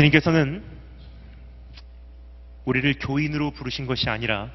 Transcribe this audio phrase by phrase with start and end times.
[0.00, 0.62] 주님께서는
[2.64, 4.50] 우리를 교인으로 부르신 것이 아니라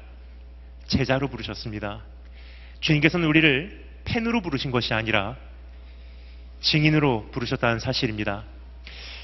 [0.88, 2.02] 제자로 부르셨습니다.
[2.80, 5.36] 주님께서는 우리를 팬으로 부르신 것이 아니라
[6.62, 8.42] 증인으로 부르셨다는 사실입니다.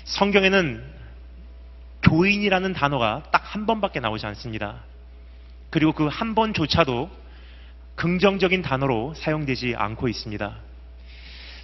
[0.04, 0.84] 성경에는
[2.02, 4.84] 교인이라는 단어가 딱 한 번밖에 나오지 않습니다.
[5.70, 7.10] 그리고 그 한 번조차도
[7.96, 10.56] 긍정적인 단어로 사용되지 않고 있습니다.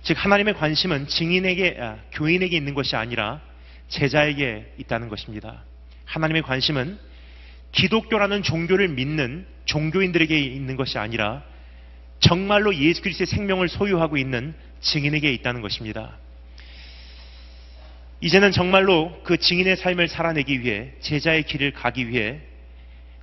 [0.03, 3.41] 즉 하나님의 관심은 증인에게 아, 교인에게 있는 것이 아니라
[3.89, 5.65] 제자에게 있다는 것입니다.
[6.05, 6.99] 하나님의 관심은
[7.73, 11.43] 기독교라는 종교를 믿는 종교인들에게 있는 것이 아니라
[12.21, 16.17] 정말로 예수 그리스도의 생명을 소유하고 있는 증인에게 있다는 것입니다.
[18.21, 22.41] 이제는 정말로 그 증인의 삶을 살아내기 위해 제자의 길을 가기 위해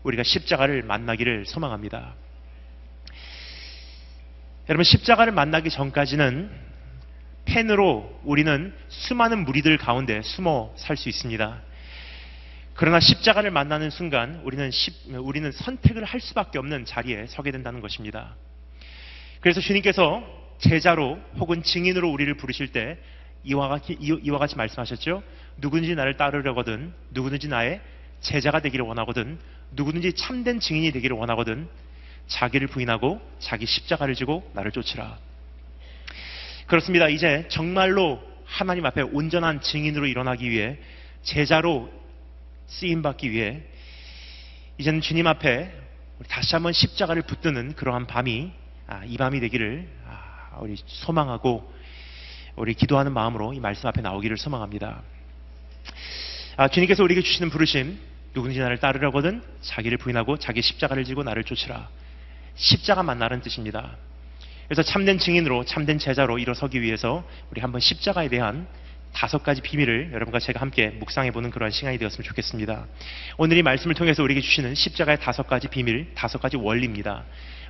[0.04, 2.16] 우리가 십자가를 만나기를 소망합니다.
[4.70, 6.50] 여러분 십자가를 만나기 전까지는
[7.46, 11.62] 펜으로 우리는 수많은 무리들 가운데 숨어 살 수 있습니다.
[12.74, 18.36] 그러나 십자가를 만나는 순간 우리는, 십, 우리는 선택을 할 수밖에 없는 자리에 서게 된다는 것입니다.
[19.40, 20.24] 그래서 주님께서
[20.60, 22.98] 제자로 혹은 증인으로 우리를 부르실 때
[23.44, 25.24] 이와 같이, 이와 같이 말씀하셨죠.
[25.58, 27.80] 누구든지 나를 따르려거든, 누구든지 나의
[28.20, 29.40] 제자가 되기를 원하거든,
[29.72, 31.70] 누구든지 참된 증인이 되기를 원하거든,
[32.28, 35.18] 자기를 부인하고 자기 십자가를 지고 나를 쫓으라.
[36.68, 37.08] 그렇습니다.
[37.10, 40.78] 이제 정말로 하나님 앞에 온전한 증인으로 일어나기 위해
[41.24, 41.92] 제자로
[42.68, 43.62] 쓰임 받기 위해
[44.78, 45.72] 이제는 주님 앞에
[46.28, 48.52] 다시 한번 십자가를 붙드는 그러한 밤이
[48.88, 51.72] 아, 이 밤이 되기를 아, 우리 소망하고
[52.56, 55.02] 우리 기도하는 마음으로 이 말씀 앞에 나오기를 소망합니다.
[56.58, 58.00] 아, 주님께서 우리에게 주시는 부르심
[58.34, 61.90] 누군지 나를 따르려거든 자기를 부인하고 자기 십자가를 지고 나를 쫓으라.
[62.56, 63.98] 십자가 만나는 뜻입니다.
[64.68, 68.68] 그래서 참된 증인으로 참된 제자로 일어서기 위해서 우리 한번 십자가에 대한
[69.14, 72.86] 다섯 가지 비밀을 여러분과 제가 함께 묵상해 보는 그런 시간이 되었으면 좋겠습니다.
[73.38, 77.24] 오늘 이 말씀을 통해서 우리에게 주시는 십자가의 다섯 가지 비밀, 다섯 가지 원리입니다.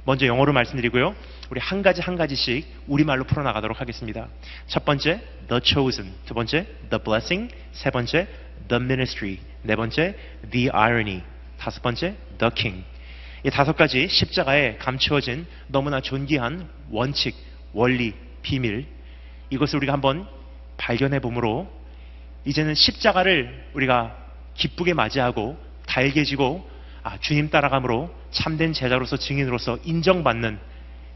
[0.06, 1.16] 먼저 영어로 말씀드리고요.
[1.52, 4.28] 우리 한 가지 한 가지씩 우리말로 풀어나가도록 하겠습니다.
[4.68, 6.14] 첫 번째, the chosen.
[6.26, 7.54] 두 번째, the blessing.
[7.74, 8.28] 세 번째,
[8.68, 9.40] the ministry.
[9.64, 10.16] 네 번째,
[10.52, 11.22] the irony.
[11.60, 12.84] 다섯 번째, the king.
[13.46, 17.36] 이 다섯 가지 십자가에 감추어진 너무나 존귀한 원칙,
[17.74, 18.88] 원리, 비밀.
[19.52, 20.28] 이것을 우리가 한번
[20.78, 21.72] 발견해 보므로
[22.46, 24.18] 이제는 십자가를 우리가
[24.56, 26.68] 기쁘게 맞이하고 달개지고
[27.04, 30.58] 아, 주님 따라감으로 참된 제자로서 증인으로서 인정받는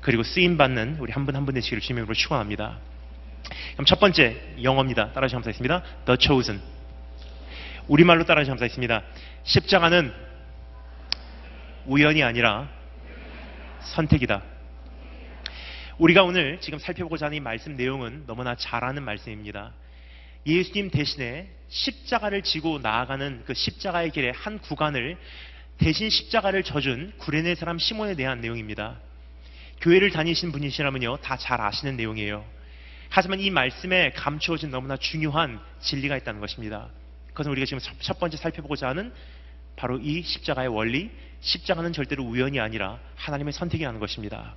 [0.01, 2.78] 그리고 쓰임받는 우리 한 분 한 분 되시기를 주님으로 축원합니다.
[3.73, 5.13] 그럼 첫 번째 영어입니다.
[5.13, 5.84] 따라서 감사했습니다.
[6.06, 6.62] The chosen.
[7.88, 9.01] 우리말로 따라서 감사했습니다.
[9.45, 10.28] 십자가는
[11.85, 12.69] 우연이 아니라
[13.81, 14.44] 선택이다.
[15.97, 19.73] 우리가 오늘 지금 살펴보고자 하는 이 말씀 내용은 너무나 잘 아는 말씀입니다.
[20.45, 25.18] 예수님 대신에 십자가를 지고 나아가는 그 십자가의 길의 한 구간을
[25.78, 29.00] 대신 십자가를 져준 구레네 사람 시몬에 대한 내용입니다.
[29.81, 32.45] 교회를 다니신 분이시라면요, 다 잘 아시는 내용이에요.
[33.09, 36.89] 하지만 이 말씀에 감추어진 너무나 중요한 진리가 있다는 것입니다.
[37.29, 39.13] 그것은 우리가 지금 첫 번째 살펴보고자 하는
[39.75, 41.09] 바로 이 십자가의 원리,
[41.41, 44.55] 십자가는 절대로 우연이 아니라 하나님의 선택이라는 것입니다.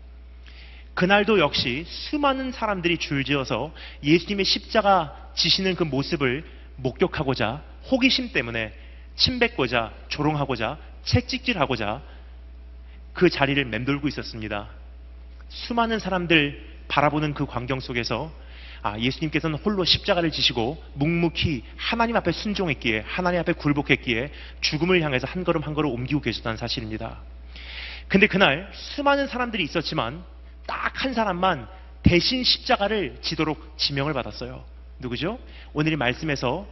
[0.94, 3.72] 그날도 역시 수많은 사람들이 줄지어서
[4.02, 6.44] 예수님의 십자가 지시는 그 모습을
[6.76, 8.74] 목격하고자 호기심 때문에
[9.16, 12.02] 침뱉고자 조롱하고자 채찍질하고자
[13.14, 14.68] 그 자리를 맴돌고 있었습니다.
[15.48, 18.32] 수많은 사람들 바라보는 그 광경 속에서
[18.82, 25.44] 아, 예수님께서는 홀로 십자가를 지시고 묵묵히 하나님 앞에 순종했기에 하나님 앞에 굴복했기에 죽음을 향해서 한
[25.44, 27.20] 걸음 한 걸음 옮기고 계셨다는 사실입니다.
[28.08, 30.24] 근데 그날 수많은 사람들이 있었지만
[30.66, 31.66] 딱 한 사람만
[32.02, 34.64] 대신 십자가를 지도록 지명을 받았어요.
[35.00, 35.38] 누구죠?
[35.72, 36.66] 오늘 이 말씀에서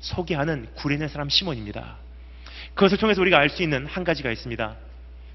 [0.00, 1.96] 소개하는 구레네 사람 시몬입니다.
[2.74, 4.76] 그것을 통해서 우리가 알 수 있는 한 가지가 있습니다.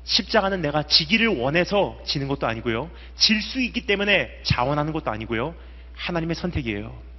[0.04, 2.90] 십자가는 내가 지기를 원해서 지는 것도 아니고요.
[3.16, 5.54] 질 수 있기 때문에 자원하는 것도 아니고요.
[6.00, 7.10] 하나님의 선택이에요.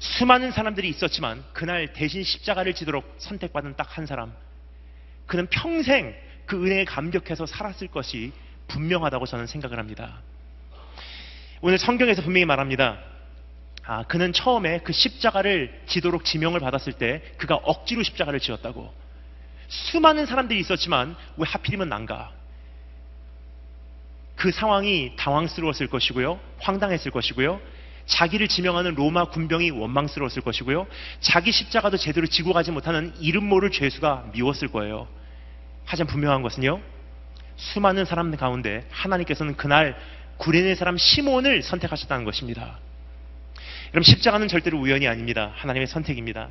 [0.00, 4.32] 수많은 사람들이 있었지만 그날 대신 십자가를 지도록 선택받은 딱 한 사람.
[5.26, 6.14] 그는 평생
[6.46, 8.32] 그 은혜에 감격해서 살았을 것이
[8.68, 10.20] 분명하다고 저는 생각을 합니다.
[11.60, 12.98] 오늘 성경에서 분명히 말합니다.
[13.84, 18.94] 아, 그는 처음에 그 십자가를 지도록 지명을 받았을 때 그가 억지로 십자가를 지었다고.
[19.68, 22.32] 수많은 사람들이 있었지만 왜 하필이면 난가?
[24.38, 26.38] 그 상황이 당황스러웠을 것이고요.
[26.60, 27.60] 황당했을 것이고요.
[28.06, 30.86] 자기를 지명하는 로마 군병이 원망스러웠을 것이고요.
[31.20, 35.08] 자기 십자가도 제대로 지고 가지 못하는 이름 모를 죄수가 미웠을 거예요.
[35.84, 36.80] 하지만 분명한 것은요.
[37.56, 39.98] 수많은 사람들 가운데 하나님께서는 그날
[40.36, 42.78] 구레네 사람 시몬을 선택하셨다는 것입니다.
[43.88, 45.52] 여러분 십자가는 절대로 우연이 아닙니다.
[45.56, 46.48] 하나님의 선택입니다.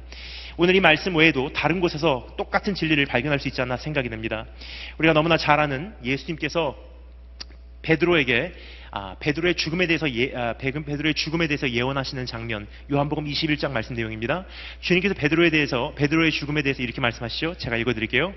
[0.57, 4.45] 오늘 이 말씀 외에도 다른 곳에서 똑같은 진리를 발견할 수 있지 않나 생각이 됩니다.
[4.97, 6.75] 우리가 너무나 잘 아는 예수님께서
[7.87, 8.53] 베드로에게
[8.91, 14.45] 아, 베드로의 죽음에 대해서 예, 아, 베드로의 죽음에 대해서 예언하시는 장면 요한복음 21장 말씀 내용입니다.
[14.81, 17.55] 주님께서 베드로에 대해서 베드로의 죽음에 대해서 이렇게 말씀하시죠.
[17.57, 18.33] 제가 읽어드릴게요.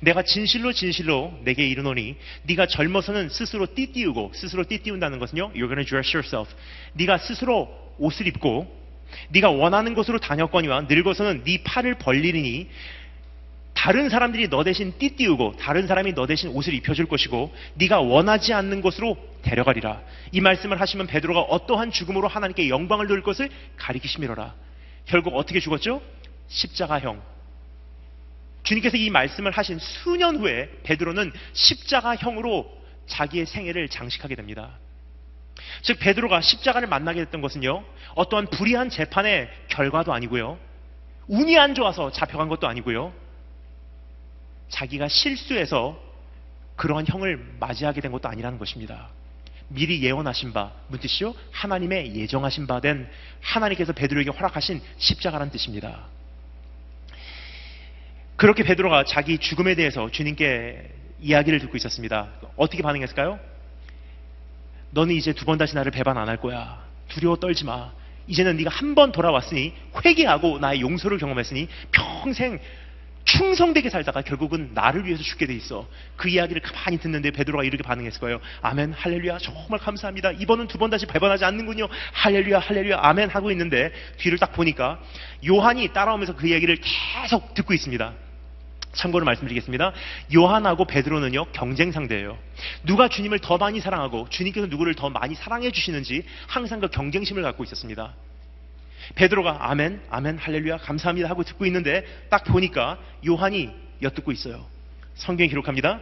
[0.00, 5.52] 내가 진실로 진실로 내게 이르노니 네가 젊어서는 스스로 띠띠우고 스스로 띠띠운다는 것은요.
[5.52, 6.50] You're gonna dress yourself.
[6.94, 7.68] 네가 스스로
[7.98, 8.84] 옷을 입고
[9.30, 12.68] 네가 원하는 곳으로 다녔거니와 늙어서는 네 팔을 벌리니
[13.84, 18.80] 다른 사람들이 너 대신 띠띠우고 다른 사람이 너 대신 옷을 입혀줄 것이고 네가 원하지 않는
[18.80, 20.00] 곳으로 데려가리라.
[20.32, 24.54] 이 말씀을 하시면 베드로가 어떠한 죽음으로 하나님께 영광을 돌릴 것을 가리키심이로라.
[25.04, 26.00] 결국 어떻게 죽었죠?
[26.48, 27.20] 십자가형.
[28.62, 32.66] 주님께서 이 말씀을 하신 수년 후에 베드로는 십자가형으로
[33.06, 34.78] 자기의 생애를 장식하게 됩니다.
[35.82, 37.84] 즉 베드로가 십자가를 만나게 됐던 것은요.
[38.14, 40.58] 어떠한 불의한 재판의 결과도 아니고요.
[41.26, 43.23] 운이 안 좋아서 잡혀간 것도 아니고요.
[44.68, 45.98] 자기가 실수해서
[46.76, 49.08] 그러한 형을 맞이하게 된 것도 아니라는 것입니다.
[49.68, 51.34] 미리 예언하신 바, 무슨 뜻이요?
[51.52, 53.08] 하나님의 예정하신 바 된
[53.40, 56.06] 하나님께서 베드로에게 허락하신 십자가란 뜻입니다.
[58.36, 60.90] 그렇게 베드로가 자기 죽음에 대해서 주님께
[61.20, 62.28] 이야기를 듣고 있었습니다.
[62.56, 63.38] 어떻게 반응했을까요?
[64.90, 66.84] 너는 이제 두 번 다시 나를 배반 안 할 거야.
[67.08, 67.92] 두려워 떨지 마.
[68.26, 69.74] 이제는 네가 한 번 돌아왔으니
[70.04, 72.58] 회개하고 나의 용서를 경험했으니 평생
[73.24, 75.88] 충성되게 살다가 결국은 나를 위해서 죽게 돼 있어.
[76.16, 78.40] 그 이야기를 가만히 듣는데 베드로가 이렇게 반응했을 거예요.
[78.62, 80.32] 아멘, 할렐루야, 정말 감사합니다.
[80.32, 81.88] 이번은 두 번 다시 배반하지 않는군요.
[82.12, 85.00] 할렐루야, 할렐루야, 아멘 하고 있는데 뒤를 딱 보니까
[85.46, 86.78] 요한이 따라오면서 그 이야기를
[87.22, 88.12] 계속 듣고 있습니다.
[88.92, 89.92] 참고로 말씀드리겠습니다.
[90.36, 92.38] 요한하고 베드로는요 경쟁 상대예요.
[92.84, 97.64] 누가 주님을 더 많이 사랑하고 주님께서 누구를 더 많이 사랑해 주시는지 항상 그 경쟁심을 갖고
[97.64, 98.14] 있었습니다.
[99.14, 103.70] 베드로가 아멘, 아멘, 할렐루야, 감사합니다 하고 듣고 있는데 딱 보니까 요한이
[104.02, 104.66] 엿듣고 있어요.
[105.14, 106.00] 성경이 기록합니다.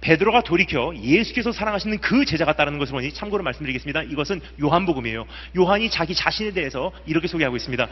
[0.00, 4.02] 베드로가 돌이켜 예수께서 사랑하시는 그 제자가 따르는 것을 보니 참고로 말씀드리겠습니다.
[4.02, 5.26] 이것은 요한복음이에요.
[5.56, 7.86] 요한이 자기 자신에 대해서 이렇게 소개하고 있습니다.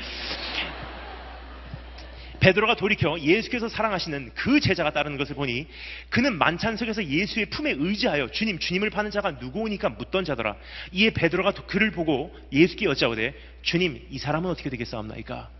[2.46, 5.66] 베드로가 돌이켜 예수께서 사랑하시는 그 제자가 따르는 것을 보니
[6.10, 10.54] 그는 만찬 속에서 예수의 품에 의지하여 주님 주님을 파는 자가 누구오니까 묻던 자더라.
[10.92, 15.50] 이에 베드로가 그를 보고 예수께 여짜오되 주님 이 사람은 어떻게 되겠사옵나이까?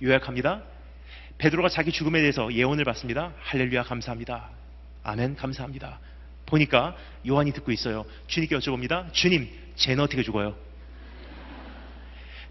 [0.00, 0.62] 요약합니다.
[1.38, 3.32] 베드로가 자기 죽음에 대해서 예언을 받습니다.
[3.40, 4.48] 할렐루야 감사합니다.
[5.02, 5.98] 아멘 감사합니다.
[6.46, 6.96] 보니까
[7.26, 8.06] 요한이 듣고 있어요.
[8.28, 9.12] 주님께 여쭤봅니다.
[9.12, 10.67] 주님 쟤는 어떻게 죽어요?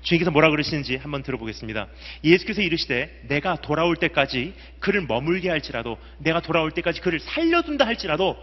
[0.07, 1.87] 주님께서 뭐라 그러시는지 한번 들어보겠습니다.
[2.23, 8.37] 예수께서 이르시되 내가 돌아올 때까지 그를 머물게 할지라도 내가 돌아올 때까지 그를 살려둔다 할지라도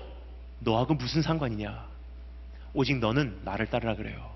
[0.59, 1.87] 너하고 무슨 상관이냐?
[2.75, 4.31] 오직 너는 나를 따르라 그래요.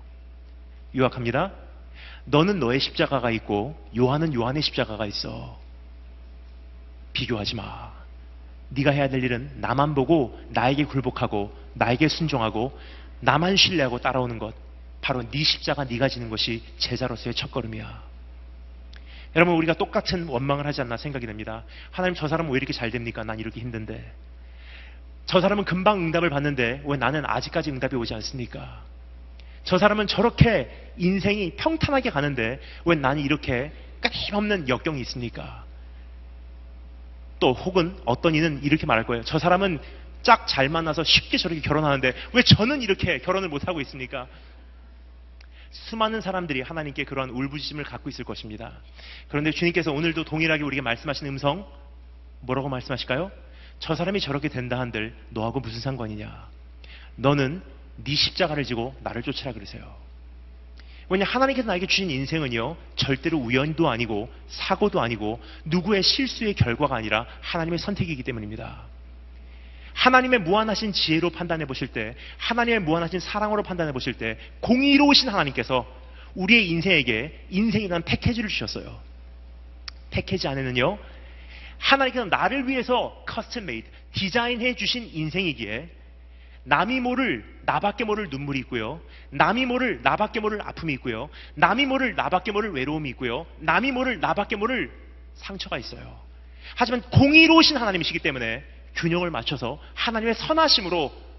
[0.95, 1.51] 요약합니다.
[2.25, 5.59] 너는 너의 십자가가 있고 요한은 요한의 십자가가 있어.
[7.13, 7.91] 비교하지 마.
[8.69, 12.75] 네가 해야 될 일은 나만 보고 나에게 굴복하고 나에게 순종하고
[13.19, 14.68] 나만 신뢰하고 따라오는 것.
[15.01, 18.09] 바로 네 십자가 네가 지는 것이 제자로서의 첫걸음이야.
[19.35, 21.63] 여러분 우리가 똑같은 원망을 하지 않나 생각이 됩니다.
[21.91, 23.23] 하나님 저 사람은 왜 이렇게 잘 됩니까?
[23.23, 24.11] 난 이렇게 힘든데.
[25.25, 28.83] 저 사람은 금방 응답을 받는데 왜 나는 아직까지 응답이 오지 않습니까?
[29.63, 35.63] 저 사람은 저렇게 인생이 평탄하게 가는데 왜 나는 이렇게 끊임없는 역경이 있습니까?
[37.39, 39.23] 또 혹은 어떤 이는 이렇게 말할 거예요.
[39.23, 39.79] 저 사람은
[40.21, 44.27] 짝 잘 만나서 쉽게 저렇게 결혼하는데 왜 저는 이렇게 결혼을 못하고 있습니까?
[45.71, 48.73] 수많은 사람들이 하나님께 그러한 울부짖음을 갖고 있을 것입니다.
[49.27, 51.67] 그런데 주님께서 오늘도 동일하게 우리에게 말씀하시는 음성
[52.41, 53.31] 뭐라고 말씀하실까요?
[53.79, 56.49] 저 사람이 저렇게 된다 한들 너하고 무슨 상관이냐?
[57.15, 57.61] 너는
[58.03, 59.95] 네 십자가를 지고 나를 쫓으라 그러세요.
[61.09, 67.79] 왜냐 하나님께서 나에게 주신 인생은요 절대로 우연도 아니고 사고도 아니고 누구의 실수의 결과가 아니라 하나님의
[67.79, 68.83] 선택이기 때문입니다.
[69.99, 75.85] 하나님의 무한하신 지혜로 판단해 보실 때, 하나님의 무한하신 사랑으로 판단해 보실 때, 공의로우신 하나님께서
[76.35, 78.97] 우리의 인생에게 인생이라는 패키지를 주셨어요.
[80.09, 80.97] 패키지 안에는요,
[81.79, 85.89] 하나님께서 나를 위해서 custom made, 디자인해 주신 인생이기에
[86.63, 89.01] 남이 모를 나밖에 모를 눈물이 있고요.
[89.31, 91.29] 남이 모를 나밖에 모를 아픔이 있고요.
[91.55, 93.45] 남이 모를 나밖에 모를 외로움이 있고요.
[93.59, 94.91] 남이 모를 나밖에 모를
[95.35, 96.19] 상처가 있어요.
[96.75, 98.63] 하지만 공의로우신 하나님이시기 때문에
[98.95, 101.29] 균형을 맞춰서 하나님의 선하심으로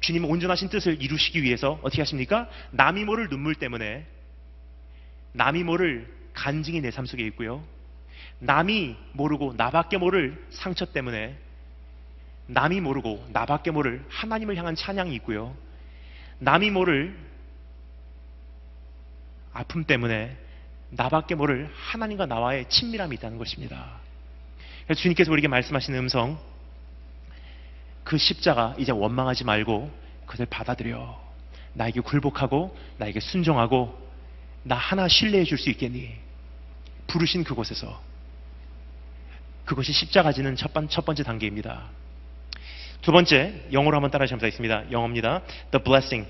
[0.00, 2.48] 주님의 온전하신 뜻을 이루시기 위해서 어떻게 하십니까?
[2.72, 4.06] 남이 모를 눈물 때문에
[5.32, 7.64] 남이 모를 간증이 내 삶 속에 있고요.
[8.40, 11.36] 남이 모르고 나밖에 모를 상처 때문에
[12.46, 15.56] 남이 모르고 나밖에 모를 하나님을 향한 찬양이 있고요.
[16.38, 17.16] 남이 모를
[19.52, 20.36] 아픔 때문에
[20.90, 24.00] 나밖에 모를 하나님과 나와의 친밀함이 있다는 것입니다.
[24.84, 26.38] 그래서 주님께서 우리에게 말씀하시는 음성,
[28.04, 29.90] 그 십자가 이제 원망하지 말고
[30.26, 31.22] 그들 받아들여.
[31.72, 33.98] 나에게 굴복하고 나에게 순종하고
[34.62, 36.14] 나 하나 신뢰해 줄 수 있겠니?
[37.06, 38.00] 부르신 그곳에서.
[39.64, 41.88] 그것이 십자가지는 첫, 번, 첫 번째 단계입니다.
[43.02, 44.90] 두 번째, 영어로 한번 따라하시면 되겠습니다.
[44.90, 45.42] 영어입니다.
[45.70, 46.28] The blessing.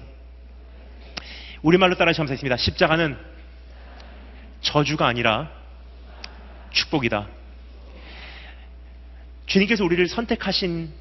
[1.62, 2.56] 우리말로 따라하시면 되겠습니다.
[2.56, 3.16] 십자가는
[4.60, 5.50] 저주가 아니라
[6.70, 7.28] 축복이다.
[9.46, 10.92] 주님께서 우리를 선택하신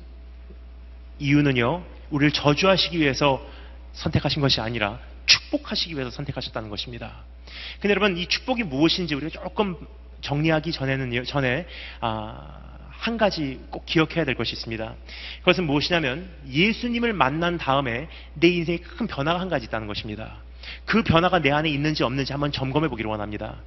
[1.19, 3.45] 이유는요, 우리를 저주하시기 위해서
[3.93, 7.23] 선택하신 것이 아니라 축복하시기 위해서 선택하셨다는 것입니다.
[7.79, 9.75] 근데 여러분, 이 축복이 무엇인지 우리가 조금
[10.21, 11.67] 정리하기 전에는, 전에,
[12.01, 12.63] 아,
[13.03, 14.95] 한 가지 꼭 기억해야 될 것이 있습니다.
[15.39, 20.37] 그것은 무엇이냐면 예수님을 만난 다음에 내 인생에 큰 변화가 한 가지 있다는 것입니다.
[20.85, 23.57] 그 변화가 내 안에 있는지 없는지 한번 점검해 보기를 원합니다.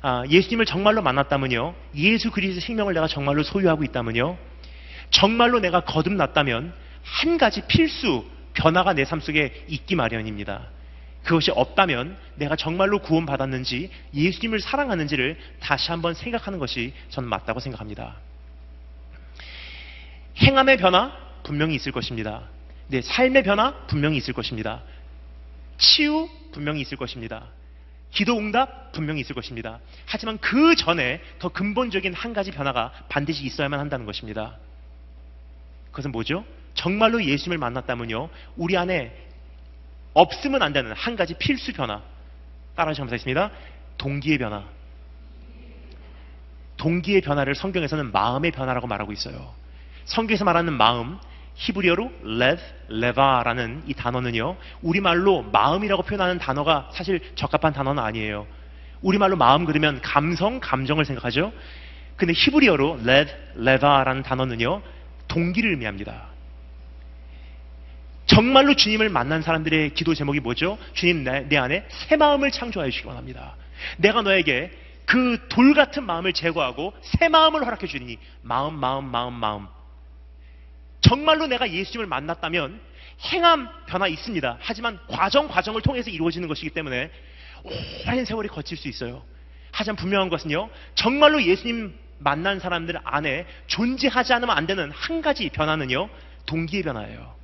[0.00, 1.74] 아, 예수님을 정말로 만났다면요.
[1.96, 4.38] 예수 그리스도의 생명을 내가 정말로 소유하고 있다면요.
[5.10, 6.72] 정말로 내가 거듭났다면
[7.02, 8.24] 한 가지 필수
[8.54, 10.66] 변화가 내 삶 속에 있기 마련입니다.
[11.24, 18.16] 그것이 없다면 내가 정말로 구원받았는지 예수님을 사랑하는지를 다시 한번 생각하는 것이 저는 맞다고 생각합니다.
[20.38, 21.12] 행함의 변화
[21.42, 22.42] 분명히 있을 것입니다.
[22.88, 24.82] 네, 삶의 변화 분명히 있을 것입니다.
[25.76, 27.46] 치유 분명히 있을 것입니다.
[28.10, 29.80] 기도 응답 분명히 있을 것입니다.
[30.06, 34.56] 하지만 그 전에 더 근본적인 한 가지 변화가 반드시 있어야만 한다는 것입니다.
[35.98, 36.44] 그것은 뭐죠?
[36.74, 38.28] 정말로 예수님을 만났다면요.
[38.56, 39.12] 우리 안에
[40.14, 42.02] 없으면 안 되는 한 가지 필수 변화.
[42.76, 43.50] 따라하시면 되겠습니다.
[43.96, 44.64] 동기의 변화.
[46.76, 49.52] 동기의 변화를 성경에서는 마음의 변화라고 말하고 있어요.
[50.04, 51.18] 성경에서 말하는 마음,
[51.56, 58.46] 히브리어로 lev, leva라는 이 단어는요, 우리말로 마음이라고 표현하는 단어가 사실 적합한 단어는 아니에요.
[59.02, 61.52] 우리말로 마음 그러면 감성, 감정을 생각하죠.
[62.14, 64.82] 근데 히브리어로 lev, leva라는 단어는요,
[65.28, 66.26] 동기를 의미합니다.
[68.26, 70.78] 정말로 주님을 만난 사람들의 기도 제목이 뭐죠?
[70.92, 73.56] 주님 내, 내 안에 새 마음을 창조하여 주시기 원합니다.
[73.96, 74.70] 내가 너에게
[75.06, 79.66] 그 돌 같은 마음을 제거하고 새 마음을 허락해 주니 마음, 마음, 마음, 마음.
[81.00, 82.80] 정말로 내가 예수님을 만났다면
[83.32, 84.58] 행함 변화 있습니다.
[84.60, 87.10] 하지만 과정 과정을 통해서 이루어지는 것이기 때문에
[88.06, 89.24] 오랜 세월이 거칠 수 있어요.
[89.72, 90.68] 하지만 분명한 것은요.
[90.94, 96.08] 정말로 예수님 만난 사람들 안에 존재하지 않으면 안 되는 한 가지 변화는요.
[96.46, 97.38] 동기의 변화예요.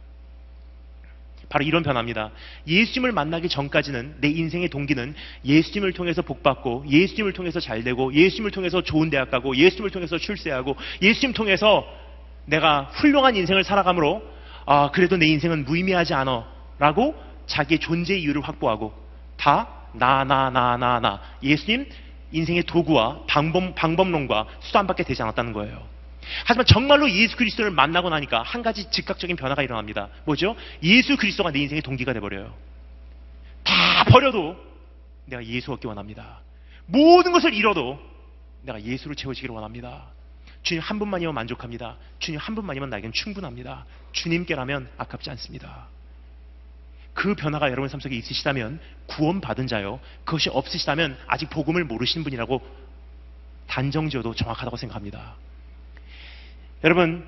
[1.49, 2.31] 바로 이런 변화입니다.
[2.67, 5.15] 예수님을 만나기 전까지는 내 인생의 동기는
[5.45, 11.35] 예수님을 통해서 복받고 예수님을 통해서 잘되고 예수님을 통해서 좋은 대학 가고 예수님을 통해서 출세하고 예수님
[11.35, 11.87] 통해서
[12.47, 14.23] 내가 훌륭한 인생을 살아가므로
[14.67, 16.47] 아 그래도 내 인생은 무의미하지 않아
[16.79, 17.15] 라고
[17.47, 18.93] 자기의 존재 이유를 확보하고
[19.37, 21.89] 다 나 나 나 나 나 예수님
[22.35, 25.83] 인생의 도구와 방법, 방법론과 수단밖에 되지 않았다는 거예요.
[26.45, 30.09] 하지만 정말로 예수 그리스도를 만나고 나니까 한 가지 즉각적인 변화가 일어납니다.
[30.25, 30.57] 뭐죠?
[30.83, 32.53] 예수 그리스도가 내 인생의 동기가 돼버려요.
[33.63, 34.57] 다 버려도
[35.27, 36.41] 내가 예수 얻기 원합니다.
[36.87, 38.01] 모든 것을 잃어도
[38.63, 40.07] 내가 예수로 채워지기를 원합니다.
[40.63, 41.97] 주님 한 분만이면 만족합니다.
[42.19, 43.85] 주님 한 분만이면 나에겐 충분합니다.
[44.13, 45.89] 주님께라면 아깝지 않습니다.
[47.15, 50.01] 그 변화가 여러분 삶 속에 있으시다면 구원받은 자요.
[50.25, 52.61] 그것이 없으시다면 아직 복음을 모르시는 분이라고
[53.69, 55.37] 단정지어도 정확하다고 생각합니다.
[56.83, 57.27] 여러분,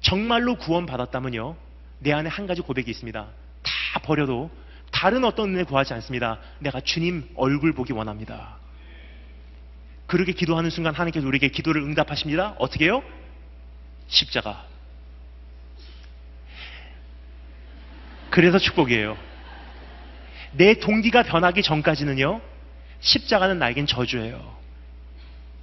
[0.00, 1.56] 정말로 구원받았다면요.
[2.00, 3.26] 내 안에 한 가지 고백이 있습니다.
[3.62, 4.50] 다 버려도
[4.90, 6.38] 다른 어떤 은혜 구하지 않습니다.
[6.58, 8.58] 내가 주님 얼굴 보기 원합니다.
[10.06, 12.54] 그렇게 기도하는 순간 하나님께서 우리에게 기도를 응답하십니다.
[12.58, 13.02] 어떻게 해요?
[14.08, 14.66] 십자가.
[18.36, 19.16] 그래서 축복이에요.
[20.52, 22.42] 내 동기가 변하기 전까지는요,
[23.00, 24.54] 십자가는 나에겐 저주예요.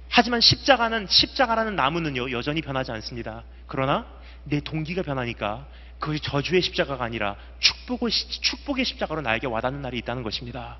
[0.08, 3.44] 하지만 십자가는, 십자가라는 나무는요, 여전히 변하지 않습니다.
[3.68, 4.04] 그러나
[4.42, 5.68] 내 동기가 변하니까
[6.00, 10.78] 그것이 저주의 십자가가 아니라 축복의, 축복의 십자가로 나에게 와닿는 날이 있다는 것입니다.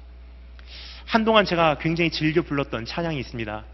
[1.07, 3.65] 한동안 제가 굉장히 즐겨 불렀던 찬양이 있습니다.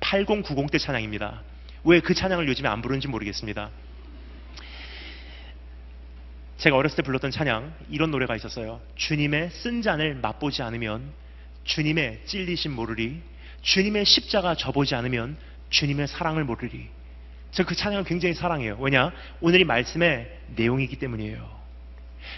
[0.00, 1.42] 8090대 찬양입니다.
[1.84, 3.70] 왜 그 찬양을 요즘에 안 부르는지 모르겠습니다.
[6.58, 8.80] 제가 어렸을 때 불렀던 찬양 이런 노래가 있었어요.
[8.96, 11.12] 주님의 쓴 잔을 맛보지 않으면
[11.64, 13.20] 주님의 찔리심 모르리.
[13.62, 15.36] 주님의 십자가 져보지 않으면
[15.70, 16.88] 주님의 사랑을 모르리.
[17.52, 18.76] 저 그 찬양을 굉장히 사랑해요.
[18.80, 19.12] 왜냐?
[19.40, 21.58] 오늘 이 말씀의 내용이기 때문이에요.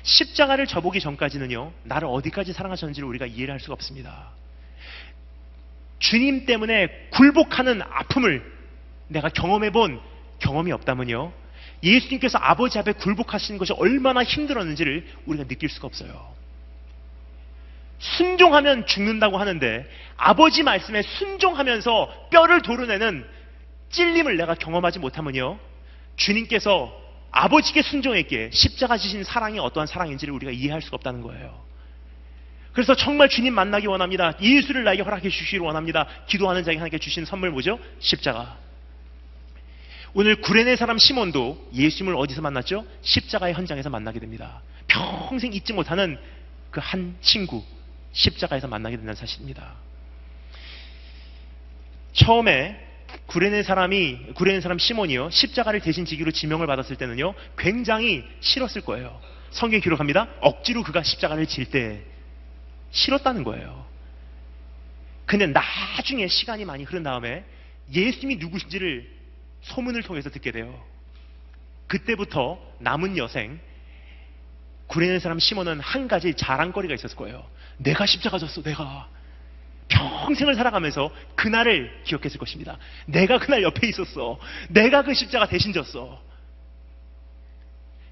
[0.02, 4.28] 십자가를 져보기 전까지는요, 나를 어디까지 사랑하셨는지를 우리가 이해를 할 수가 없습니다.
[5.98, 8.42] 주님 때문에 굴복하는 아픔을
[9.08, 10.00] 내가 경험해 본
[10.38, 11.32] 경험이 없다면요,
[11.82, 16.34] 예수님께서 아버지 앞에 굴복하시는 것이 얼마나 힘들었는지를 우리가 느낄 수가 없어요.
[17.98, 23.26] 순종하면 죽는다고 하는데 아버지 말씀에 순종하면서 뼈를 도려내는
[23.90, 25.58] 찔림을 내가 경험하지 못하면요.
[26.16, 26.98] 주님께서
[27.30, 31.64] 아버지께 순종했기에 십자가 지신 사랑이 어떠한 사랑인지를 우리가 이해할 수가 없다는 거예요.
[32.72, 34.34] 그래서 정말 주님 만나기 원합니다.
[34.40, 36.06] 예수를 나에게 허락해 주시기를 원합니다.
[36.26, 37.78] 기도하는 자에게 하나님께 주신 선물 뭐죠?
[37.98, 38.56] 십자가.
[40.12, 42.84] 오늘 구레네 사람 시몬도 예수님을 어디서 만났죠?
[43.02, 44.60] 십자가의 현장에서 만나게 됩니다.
[44.88, 46.18] 평생 잊지 못하는
[46.70, 47.64] 그 한 친구,
[48.12, 49.74] 십자가에서 만나게 된다는 사실입니다.
[52.12, 52.88] 처음에
[53.26, 59.20] 구레네 사람이 구레네 사람 시몬이요 십자가를 대신 지기로 지명을 받았을 때는요 굉장히 싫었을 거예요.
[59.50, 60.28] 성경 기록합니다.
[60.40, 62.02] 억지로 그가 십자가를 질 때
[62.92, 63.86] 싫었다는 거예요.
[65.26, 67.44] 근데 나중에 시간이 많이 흐른 다음에
[67.92, 69.19] 예수님이 누구신지를
[69.62, 70.82] 소문을 통해서 듣게 돼요.
[71.86, 73.60] 그때부터 남은 여생
[74.86, 77.46] 구레네 사람 시몬은 한 가지 자랑거리가 있었을 거예요.
[77.76, 79.08] 내가 십자가 졌어, 내가.
[79.88, 82.76] 평생을 살아가면서 그날을 기억했을 것입니다.
[83.06, 84.38] 내가 그날 옆에 있었어.
[84.68, 86.20] 내가 그 십자가 대신 졌어.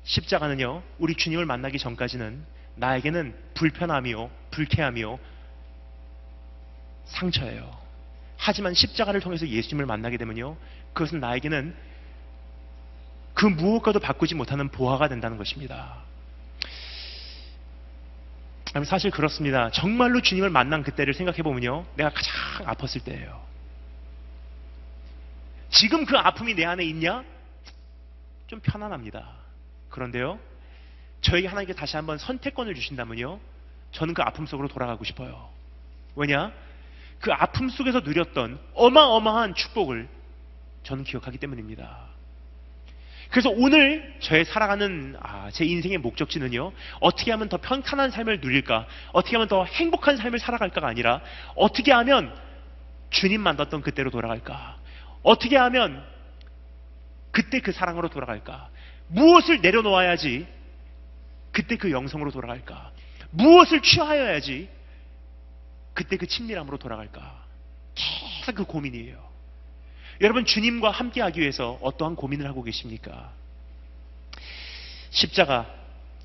[0.05, 2.45] 십자가는요, 우리 주님을 만나기 전까지는
[2.77, 5.19] 나에게는 불편함이요, 불쾌함이요,
[7.07, 7.79] 상처예요.
[8.37, 10.57] 하지만 십자가를 통해서 예수님을 만나게 되면요,
[10.99, 11.77] 그것은 나에게는
[13.33, 16.03] 그 무엇과도 바꾸지 못하는 보화가 된다는 것입니다.
[18.85, 19.71] 사실 그렇습니다.
[19.71, 21.87] 정말로 주님을 만난 그때를 생각해 보면요.
[21.95, 22.35] 내가 가장
[22.67, 23.47] 아팠을 때예요.
[25.71, 27.23] 지금 그 아픔이 내 안에 있냐?
[28.49, 29.31] 좀 편안합니다.
[29.91, 30.41] 그런데요.
[31.21, 33.39] 저에게 하나님께 다시 한번 선택권을 주신다면요.
[33.93, 35.49] 저는 그 아픔 속으로 돌아가고 싶어요.
[36.17, 36.53] 왜냐?
[37.21, 40.18] 그 아픔 속에서 누렸던 어마어마한 축복을
[40.83, 42.19] 저는 기억하기 때문입니다.
[43.31, 46.73] 그래서 오늘 저의 살아가는 아, 제 인생의 목적지는요.
[47.01, 48.87] 어떻게 하면 더 편안한 삶을 누릴까?
[49.13, 51.21] 어떻게 하면 더 행복한 삶을 살아갈까가 아니라
[51.55, 52.35] 어떻게 하면
[53.11, 54.79] 주님 만났던 그때로 돌아갈까?
[55.23, 56.03] 어떻게 하면
[57.31, 58.71] 그때 그 사랑으로 돌아갈까?
[59.09, 60.47] 무엇을 내려놓아야지
[61.53, 62.93] 그때 그 영성으로 돌아갈까?
[63.31, 64.69] 무엇을 취하여야지
[65.93, 67.45] 그때 그 친밀함으로 돌아갈까?
[67.95, 69.29] 계속 그 고민이에요.
[70.21, 73.33] 여러분 주님과 함께하기 위해서 어떠한 고민을 하고 계십니까?
[75.11, 75.73] 십자가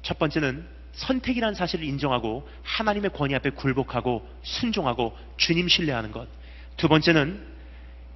[0.01, 6.27] 첫 번째는 선택이라는 사실을 인정하고 하나님의 권위 앞에 굴복하고 순종하고 주님 신뢰하는 것.
[6.77, 7.51] 두 번째는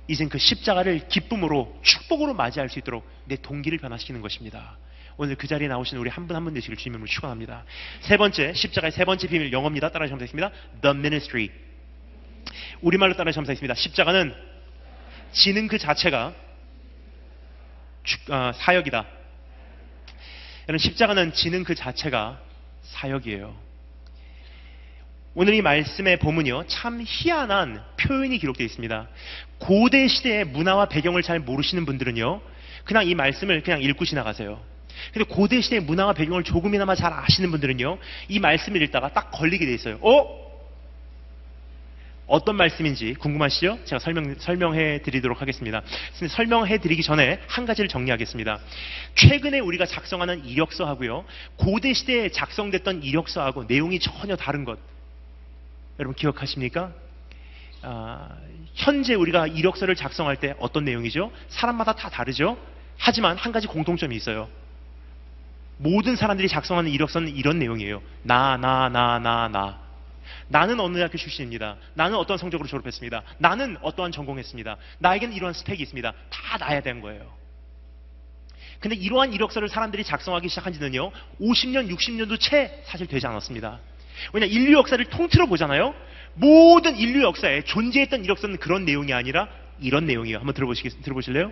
[0.07, 4.77] 이젠 그 십자가를 기쁨으로 축복으로 맞이할 수 있도록 내 동기를 변화시키는 것입니다.
[5.17, 7.65] 오늘 그 자리에 나오신 우리 한 분 한 분 되시길 주님으로 축원합니다.
[8.01, 9.89] 세 번째 십자가의 세 번째 비밀 영어입니다.
[9.91, 10.51] 따라하시면 되겠습니다.
[10.81, 11.49] The ministry.
[12.81, 13.73] 우리말로 따라하시면 되겠습니다.
[13.73, 14.33] 십자가는
[15.37, 16.33] 지는 그 자체가
[18.29, 19.05] 어, 사역이다.
[20.67, 22.41] 여러분 십자가는 지는 그 자체가
[22.81, 23.55] 사역이에요.
[25.35, 26.65] 오늘 이 말씀의 보면요.
[26.67, 29.07] 참 희한한 표현이 기록되어 있습니다.
[29.59, 32.41] 고대 시대의 문화와 배경을 잘 모르시는 분들은요.
[32.85, 34.59] 그냥 이 말씀을 그냥 읽고 지나가세요.
[35.13, 37.99] 근데 고대 시대의 문화와 배경을 조금이나마 잘 아시는 분들은요.
[38.29, 39.99] 이 말씀을 읽다가 딱 걸리게 돼 있어요.
[40.01, 40.46] 어?
[42.27, 43.79] 어떤 말씀인지 궁금하시죠?
[43.85, 45.81] 제가 설명, 설명해 드리도록 하겠습니다.
[46.29, 48.59] 설명해 드리기 전에 한 가지를 정리하겠습니다.
[49.15, 51.23] 최근에 우리가 작성하는 이력서하고요.
[51.55, 54.77] 고대 시대에 작성됐던 이력서하고 내용이 전혀 다른 것.
[55.99, 56.91] 여러분 기억하십니까?
[57.81, 58.29] 아,
[58.73, 61.31] 현재 우리가 이력서를 작성할 때 어떤 내용이죠?
[61.47, 62.57] 사람마다 다 다르죠?
[62.97, 64.49] 하지만 한 가지 공통점이 있어요.
[65.77, 68.01] 모든 사람들이 작성하는 이력서는 이런 내용이에요.
[68.23, 69.86] 나, 나, 나, 나, 나.
[70.49, 71.77] 나는 어느 학교 출신입니다.
[71.93, 73.23] 나는 어떤 성적으로 졸업했습니다.
[73.37, 74.77] 나는 어떠한 전공했습니다.
[74.99, 76.13] 나에게는 이러한 스펙이 있습니다.
[76.29, 77.31] 다 나야 되는 거예요.
[78.79, 83.79] 근데 이러한 이력서를 사람들이 작성하기 시작한 지는요, 50년, 60년도 채 사실 되지 않았습니다.
[84.33, 85.95] 왜냐, 인류 역사를 통틀어 보잖아요?
[86.35, 90.37] 모든 인류 역사에 존재했던 이력서는 그런 내용이 아니라 이런 내용이에요.
[90.37, 91.51] 한번 들어보시겠, 들어보실래요?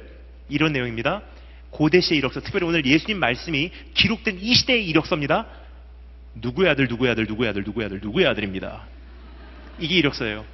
[0.50, 1.24] 이런 내용입니다.
[1.72, 5.48] 고대 시의 이력서, 특별히 오늘 예수님 말씀이 기록된 이 시대의 이력서입니다.
[6.36, 8.84] 누구의 아들, 누구의 아들, 누구의 아들, 누구의 아들, 누구의 아들입니다.
[9.80, 10.46] 이게 이력서예요.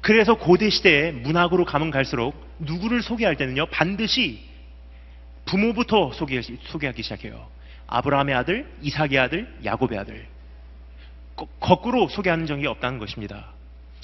[0.00, 4.44] 그래서 고대 시대에 문학으로 가면 갈수록 누구를 소개할 때는요, 반드시
[5.46, 7.48] 부모부터 소개, 소개하기 시작해요.
[7.86, 10.26] 아브라함의 아들, 이삭의 아들, 야곱의 아들.
[11.36, 13.52] 거, 거꾸로 소개하는 적이 없다는 것입니다.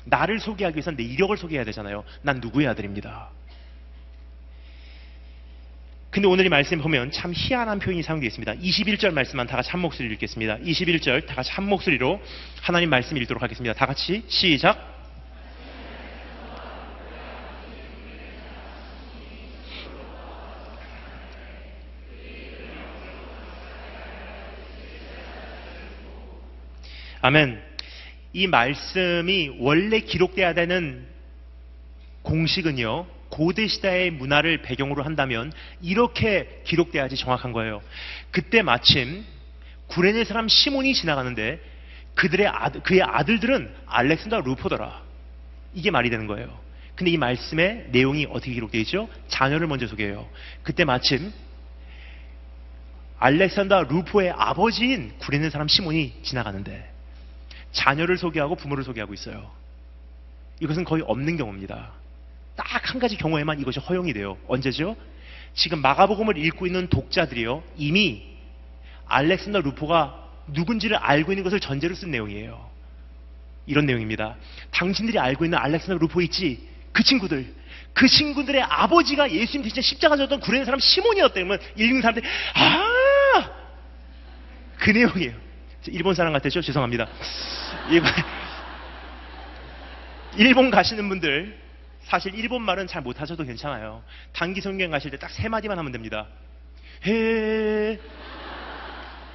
[0.05, 2.05] 나를 소개하기 위해서는 내 이력을 소개해야 되잖아요.
[2.23, 3.29] 난 누구의 아들입니다.
[6.11, 8.55] 근데 오늘 이 말씀 보면 참 희한한 표현이 사용되어 있습니다.
[8.57, 10.59] 21절 말씀만 다 같이 한 목소리로 읽겠습니다.
[10.59, 12.21] 21절 다 같이 한 목소리로
[12.61, 13.75] 하나님 말씀 읽도록 하겠습니다.
[13.75, 14.89] 다 같이 시작.
[27.23, 27.63] 아멘.
[28.33, 31.07] 이 말씀이 원래 기록돼야 되는
[32.23, 33.20] 공식은요.
[33.31, 37.81] 고대 시대의 문화를 배경으로 한다면 이렇게 기록돼야지 정확한 거예요.
[38.31, 39.25] 그때 마침
[39.87, 41.61] 구레네 사람 시몬이 지나가는데
[42.15, 45.03] 그들의 아들, 그의 아들들은 알렉산더 루포더라.
[45.75, 46.59] 이게 말이 되는 거예요.
[46.95, 49.09] 근데 이 말씀의 내용이 어떻게 기록되어 있죠?
[49.29, 50.29] 자녀를 먼저 소개해요.
[50.63, 51.33] 그때 마침
[53.19, 56.91] 알렉산더 루포의 아버지인 구레네 사람 시몬이 지나가는데
[57.73, 59.51] 자녀를 소개하고 부모를 소개하고 있어요.
[60.61, 62.00] 이것은 거의 없는 경우입니다.
[62.69, 64.37] 딱 한 가지 경우에만 이것이 허용이 돼요.
[64.49, 64.97] 언제죠?
[65.55, 67.63] 지금 마가복음을 읽고 있는 독자들이요.
[67.77, 68.23] 이미
[69.07, 72.69] 알렉산더 루포가 누군지를 알고 있는 것을 전제로 쓴 내용이에요.
[73.67, 74.37] 이런 내용입니다.
[74.73, 76.69] 당신들이 알고 있는 알렉산더 루포 있지?
[76.93, 77.55] 그 친구들.
[77.93, 81.35] 그 친구들의 아버지가 예수님 대신 십자가 졌던 구레는 사람 시몬이었다.
[81.35, 83.51] 그러면 읽는 사람들이 아!
[84.79, 85.35] 그 내용이에요.
[85.87, 86.61] 일본 사람 같았죠?
[86.61, 87.07] 죄송합니다.
[90.37, 91.59] 일본 가시는 분들
[92.11, 94.03] 사실 일본 말은 잘 못하셔도 괜찮아요.
[94.33, 96.27] 단기 성경 가실 때 딱 세 마디만 하면 됩니다.
[97.07, 97.97] 해,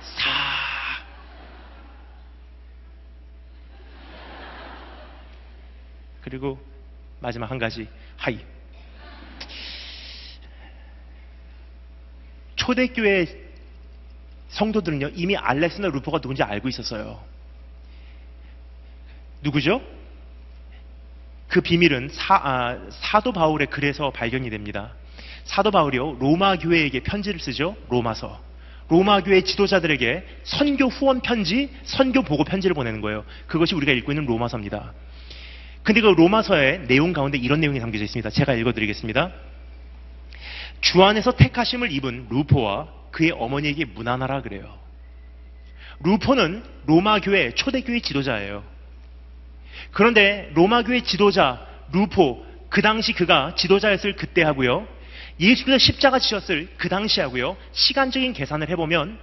[0.01, 0.29] 사.
[6.21, 6.59] 그리고
[7.21, 8.39] 마지막 한 가지, 하이.
[12.57, 13.25] 초대교회
[14.49, 17.23] 성도들은요, 이미 알렉산더 루퍼가 누군지 알고 있었어요.
[19.41, 19.94] 누구죠?
[21.55, 24.91] 그 비밀은 사, 도 바울의 글에서 발견이 됩니다.
[25.45, 27.77] 사도 바울이요, 로마 교회에게 편지를 쓰죠.
[27.87, 28.43] 로마서.
[28.89, 33.23] 로마 교회 지도자들에게 선교 후원 편지, 선교 보고 편지를 보내는 거예요.
[33.47, 34.91] 그것이 우리가 읽고 있는 로마서입니다.
[35.83, 38.31] 근데 그 로마서의 내용 가운데 이런 내용이 담겨져 있습니다.
[38.31, 39.31] 제가 읽어드리겠습니다.
[40.81, 44.77] 주 안에서 택하심을 입은 루포와 그의 어머니에게 무난하라 그래요.
[46.03, 48.74] 루포는 로마 교회 초대교회 지도자예요.
[49.91, 54.87] 그런데 로마 교회 지도자 루포 그 당시 그가 지도자였을 그때 하고요.
[55.39, 57.57] 예수께서 십자가 지셨을 그 당시 하고요.
[57.73, 59.19] 시간적인 계산을 해보면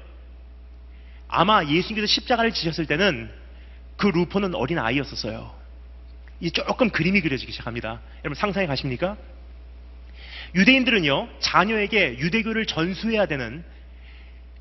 [1.29, 3.31] 아마 예수님께서 십자가를 지셨을 때는
[3.97, 5.55] 그 루포는 어린 아이였었어요.
[6.41, 8.01] 이 조금 그림이 그려지기 시작합니다.
[8.25, 9.17] 여러분 상상해 가십니까?
[10.55, 13.65] 유대인들은요, 자녀에게 유대교를 전수해야 되는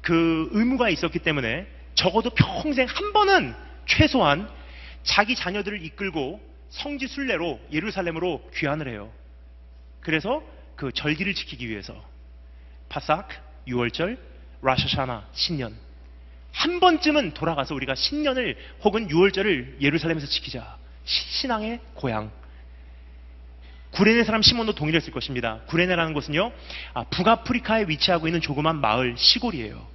[0.01, 3.53] 그 의무가 있었기 때문에 적어도 평생 한 번은
[3.85, 4.49] 최소한
[5.03, 9.11] 자기 자녀들을 이끌고 성지 순례로 예루살렘으로 귀환을 해요.
[9.99, 10.43] 그래서
[10.75, 11.93] 그 절기를 지키기 위해서
[12.89, 13.29] 파삭,
[13.67, 14.17] 6월절,
[14.61, 15.75] 라샤샤나, 신년
[16.51, 20.77] 한 번쯤은 돌아가서 우리가 신년을 혹은 6월절을 예루살렘에서 지키자.
[21.05, 22.31] 신앙의 고향.
[23.91, 25.59] 구레네 사람 시몬도 동의를 했을 것입니다.
[25.67, 26.51] 구레네라는 곳은요,
[26.93, 29.85] 아, 북아프리카에 위치하고 있는 조그만 마을 시골이에요.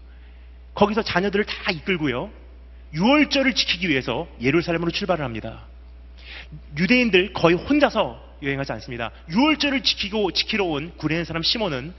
[0.74, 2.30] 거기서 자녀들을 다 이끌고요,
[2.96, 5.64] 6월절을 지키기 위해서 예루살렘으로 출발을 합니다.
[6.78, 9.10] 유대인들 거의 혼자서 여행하지 않습니다.
[9.30, 11.94] 6월절을 지키고 지키러 온 구레네 사람 시몬은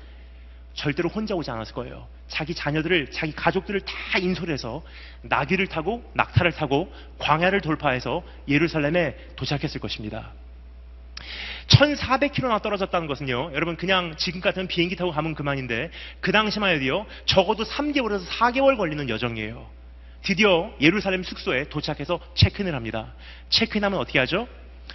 [0.74, 2.08] 절대로 혼자 오지 않았을 거예요.
[2.28, 4.84] 자기 자녀들을 자기 가족들을 다 인솔해서
[5.24, 10.32] 나귀를 타고 낙타를 타고 광야를 돌파해서 예루살렘에 도착했을 것입니다.
[11.68, 15.90] 1400km나 떨어졌다는 것은요, 여러분 그냥 지금 같은 비행기 타고 가면 그만인데
[16.22, 19.77] 그 당시만 해도요, 적어도 3개월에서 4개월 걸리는 여정이에요.
[20.24, 23.14] 드디어 예루살렘 숙소에 도착해서 체크인을 합니다.
[23.50, 24.48] 체크인하면 어떻게 하죠?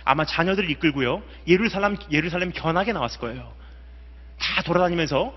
[0.05, 3.53] 아마 자녀들을 이끌고요, 예루살렘 예루살렘 견학에 나왔을 거예요.
[4.39, 5.35] 다 돌아다니면서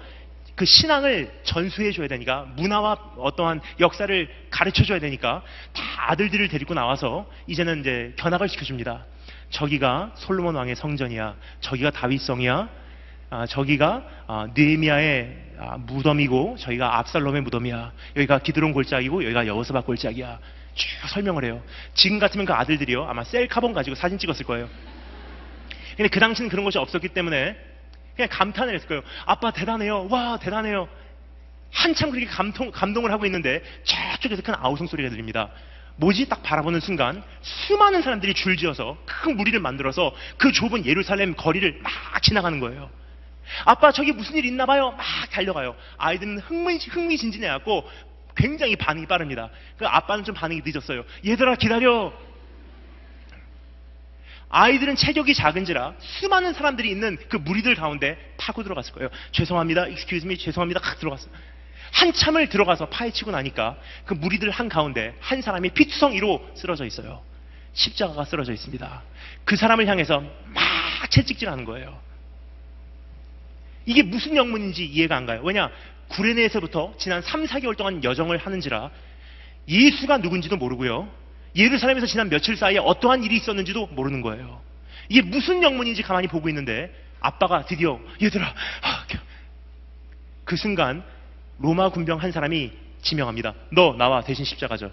[0.56, 5.43] 그 신앙을 전수해 줘야 되니까 문화와 어떠한 역사를 가르쳐 줘야 되니까
[5.74, 9.06] 다 아들들을 데리고 나와서 이제는 이제 견학을 시켜 줍니다.
[9.50, 11.36] 저기가 솔로몬 왕의 성전이야.
[11.60, 12.69] 저기가 다윗성이야.
[13.30, 15.44] 아, 저기가 아, 느헤미야의 아,
[15.79, 17.91] 무덤이고 저희가 압살롬의 무덤이야.
[18.17, 20.39] 여기가 기드론 골짜기고 여기가 여호사박 골짜기야.
[20.75, 21.61] 쭉 설명을 해요.
[21.93, 24.69] 지금 같으면 그 아들들이요 아마 셀카본 가지고 사진 찍었을 거예요.
[25.95, 27.55] 근데 그 당시는 그런 것이 없었기 때문에
[28.15, 29.01] 그냥 감탄을 했을 거예요.
[29.25, 30.07] 아빠 대단해요.
[30.09, 30.87] 와 대단해요.
[31.71, 35.49] 한참 그렇게 감동, 감동을 하고 있는데 저쪽에서 큰 아우성 소리가 들립니다.
[35.97, 36.27] 뭐지?
[36.27, 42.59] 딱 바라보는 순간 수많은 사람들이 줄지어서 큰 무리를 만들어서 그 좁은 예루살렘 거리를 막 지나가는
[42.59, 42.89] 거예요.
[43.65, 44.91] 아빠 저기 무슨 일 있나 봐요.
[44.91, 45.75] 막 달려가요.
[45.97, 47.89] 아이들은 흥미, 흥미진진해갖고
[48.36, 49.49] 굉장히 반응이 빠릅니다.
[49.77, 51.03] 그 아빠는 좀 반응이 늦었어요.
[51.25, 52.13] 얘들아 기다려.
[54.49, 59.10] 아이들은 체격이 작은지라 수많은 사람들이 있는 그 무리들 가운데 파고 들어갔을 거예요.
[59.31, 59.88] 죄송합니다.
[59.88, 60.38] excuse me.
[60.38, 60.79] 죄송합니다.
[60.79, 61.31] 칵 들어갔어요.
[61.91, 67.21] 한참을 들어가서 파헤치고 나니까 그 무리들 한 가운데 한 사람이 피투성이로 쓰러져 있어요.
[67.73, 69.03] 십자가가 쓰러져 있습니다.
[69.45, 70.63] 그 사람을 향해서 막
[71.10, 71.99] 채찍질하는 거예요.
[73.86, 75.41] 이게 무슨 영문인지 이해가 안 가요.
[75.43, 75.69] 왜냐?
[76.10, 78.89] 구레네에서부터 지난 3, 4개월 동안 여정을 하는지라
[79.67, 81.10] 예수가 누군지도 모르고요.
[81.56, 84.62] 예루살렘에서 지난 며칠 사이에 어떠한 일이 있었는지도 모르는 거예요.
[85.10, 89.06] 이게 무슨 영문인지 가만히 보고 있는데 아빠가 드디어 얘들아 아,
[90.43, 91.04] 그 순간
[91.58, 92.71] 로마 군병 한 사람이
[93.02, 93.54] 지명합니다.
[93.71, 94.91] 너 나와 대신 십자가 져.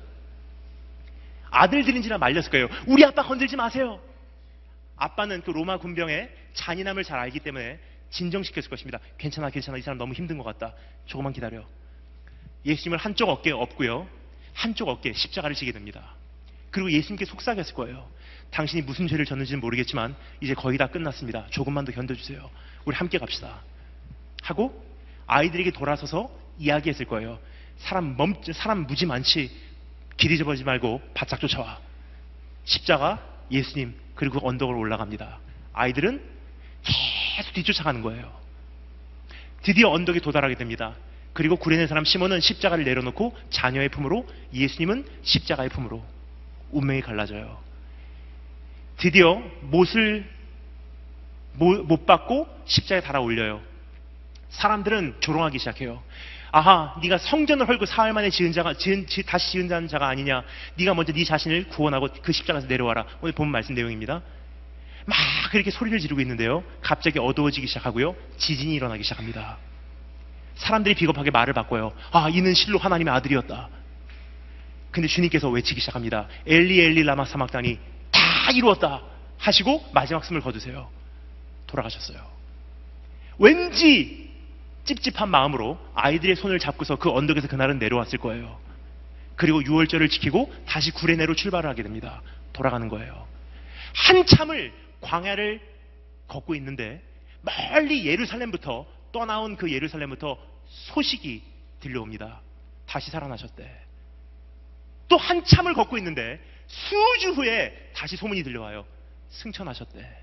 [1.50, 2.68] 아들들인지라 말렸을 거예요.
[2.86, 4.00] 우리 아빠 건들지 마세요.
[4.96, 7.78] 아빠는 그 로마 군병의 잔인함을 잘 알기 때문에
[8.12, 8.98] 진정시켰을 것입니다.
[9.18, 9.76] 괜찮아, 괜찮아.
[9.78, 10.74] 이 사람 너무 힘든 것 같다.
[11.06, 11.64] 조금만 기다려.
[12.64, 14.06] 예수님을 한쪽 어깨에 엎고요.
[14.54, 16.14] 한쪽 어깨에 십자가를 지게 됩니다.
[16.70, 18.08] 그리고 예수님께 속삭였을 거예요.
[18.50, 21.46] 당신이 무슨 죄를 졌는지는 모르겠지만 이제 거의 다 끝났습니다.
[21.50, 22.50] 조금만 더 견뎌주세요.
[22.84, 23.60] 우리 함께 갑시다.
[24.42, 24.84] 하고
[25.26, 27.38] 아이들에게 돌아서서 이야기했을 거예요.
[27.78, 29.50] 사람 멈, 사람 무지 많지
[30.16, 31.80] 길이 접어지 말고 바짝 쫓아와.
[32.64, 35.38] 십자가 예수님 그리고 그 언덕을 올라갑니다.
[35.72, 36.22] 아이들은
[37.34, 38.30] 계속 뒤쫓아가는 거예요.
[39.62, 40.94] 드디어 언덕에 도달하게 됩니다.
[41.32, 46.04] 그리고 구레네 사람 시몬은 십자가를 내려놓고 자녀의 품으로 예수님은 십자가의 품으로
[46.72, 47.58] 운명이 갈라져요.
[48.98, 50.28] 드디어 못을
[51.54, 53.62] 못 받고 십자가에 달아 올려요.
[54.50, 56.02] 사람들은 조롱하기 시작해요.
[56.50, 60.44] 아하, 네가 성전을 헐고 사흘 만에 지은 자가 지은, 지, 다시 지은 자가 아니냐?
[60.76, 63.06] 네가 먼저 네 자신을 구원하고 그 십자가에서 내려와라.
[63.22, 64.20] 오늘 본 말씀 내용입니다.
[65.06, 65.18] 막
[65.50, 66.62] 그렇게 소리를 지르고 있는데요.
[66.80, 68.14] 갑자기 어두워지기 시작하고요.
[68.38, 69.58] 지진이 일어나기 시작합니다.
[70.54, 71.92] 사람들이 비겁하게 말을 바꿔요.
[72.12, 73.68] 아, 이는 실로 하나님의 아들이었다.
[74.90, 76.28] 근데 주님께서 외치기 시작합니다.
[76.46, 77.78] 엘리 엘리 라마 사막단이
[78.10, 78.20] 다
[78.52, 79.02] 이루었다
[79.38, 80.88] 하시고 마지막 숨을 거두세요.
[81.66, 82.20] 돌아가셨어요.
[83.38, 84.30] 왠지
[84.84, 88.60] 찝찝한 마음으로 아이들의 손을 잡고서 그 언덕에서 그날은 내려왔을 거예요.
[89.36, 92.20] 그리고 6월절을 지키고 다시 구레네로 출발을 하게 됩니다.
[92.52, 93.26] 돌아가는 거예요.
[93.94, 95.60] 한참을 광야를
[96.28, 97.02] 걷고 있는데
[97.42, 101.42] 멀리 예루살렘부터 떠나온 그 예루살렘부터 소식이
[101.80, 102.40] 들려옵니다.
[102.86, 103.70] 다시 살아나셨대.
[105.08, 108.86] 또 한참을 걷고 있는데 수주 후에 다시 소문이 들려와요.
[109.28, 110.22] 승천하셨대.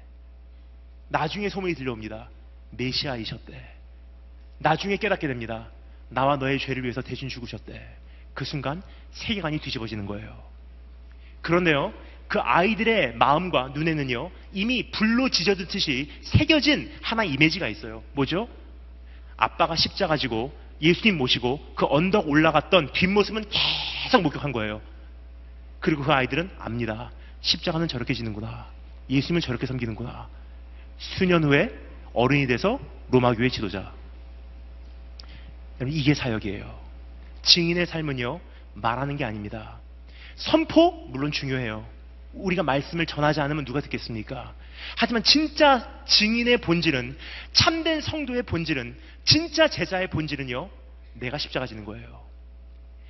[1.09, 2.29] 나중에 소문이 들려옵니다.
[2.71, 3.75] 메시아이셨대.
[4.59, 5.69] 나중에 깨닫게 됩니다.
[6.09, 7.97] 나와 너의 죄를 위해서 대신 죽으셨대.
[8.33, 10.43] 그 순간 세계관이 뒤집어지는 거예요.
[11.41, 11.93] 그런데요,
[12.27, 18.03] 그 아이들의 마음과 눈에는요, 이미 불로 지져듯이 새겨진 하나 이미지가 있어요.
[18.13, 18.49] 뭐죠?
[19.37, 24.81] 아빠가 십자가 지고 예수님 모시고 그 언덕 올라갔던 뒷모습은 계속 목격한 거예요.
[25.79, 27.11] 그리고 그 아이들은 압니다.
[27.41, 28.67] 십자가는 저렇게 지는구나.
[29.09, 30.27] 예수님은 저렇게 섬기는구나.
[30.97, 31.73] 수년 후에
[32.13, 32.79] 어른이 돼서
[33.11, 33.93] 로마 교회 지도자.
[35.79, 36.79] 여러분 이게 사역이에요.
[37.43, 38.41] 증인의 삶은요
[38.73, 39.79] 말하는 게 아닙니다.
[40.35, 41.85] 선포 물론 중요해요.
[42.33, 44.53] 우리가 말씀을 전하지 않으면 누가 듣겠습니까?
[44.97, 47.17] 하지만 진짜 증인의 본질은
[47.53, 50.69] 참된 성도의 본질은 진짜 제자의 본질은요
[51.15, 52.27] 내가 십자가 지는 거예요.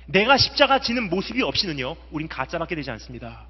[0.06, 3.46] 내가 십자가 지는 모습이 없이는요 우린 가짜밖에 되지 않습니다.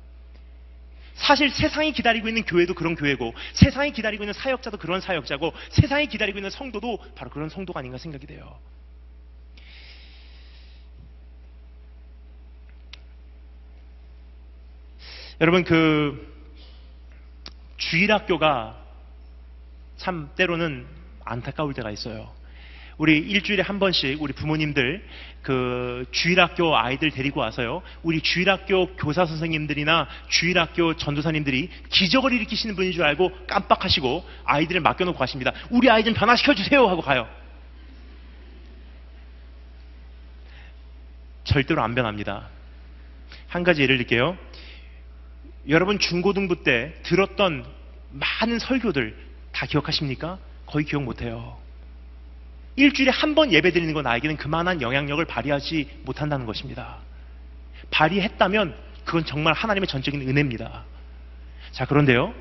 [1.14, 6.38] 사실 세상이 기다리고 있는 교회도 그런 교회고 세상이 기다리고 있는 사역자도 그런 사역자고 세상이 기다리고
[6.38, 8.58] 있는 성도도 바로 그런 성도가 아닌가 생각이 돼요.
[15.40, 16.28] 여러분 그
[17.78, 18.76] 주일학교가
[19.96, 20.86] 참 때로는
[21.24, 22.30] 안타까울 때가 있어요.
[22.98, 25.02] 우리 일주일에 한 번씩 우리 부모님들
[25.40, 27.80] 그 주일학교 아이들 데리고 와서요.
[28.02, 35.52] 우리 주일학교 교사 선생님들이나 주일학교 전도사님들이 기적을 일으키시는 분인 줄 알고 깜빡하시고 아이들을 맡겨놓고 가십니다.
[35.70, 37.26] 우리 아이 좀 변화시켜 주세요 하고 가요.
[41.44, 42.50] 절대로 안 변합니다.
[43.48, 44.36] 한 가지 예를 들게요.
[45.68, 47.64] 여러분 중고등부 때 들었던
[48.12, 49.16] 많은 설교들
[49.52, 50.38] 다 기억하십니까?
[50.66, 51.58] 거의 기억 못해요.
[52.76, 56.98] 일주일에 한 번 예배 드리는 건 나에게는 그만한 영향력을 발휘하지 못한다는 것입니다.
[57.90, 60.84] 발휘했다면 그건 정말 하나님의 전적인 은혜입니다.
[61.72, 62.32] 자, 그런데요.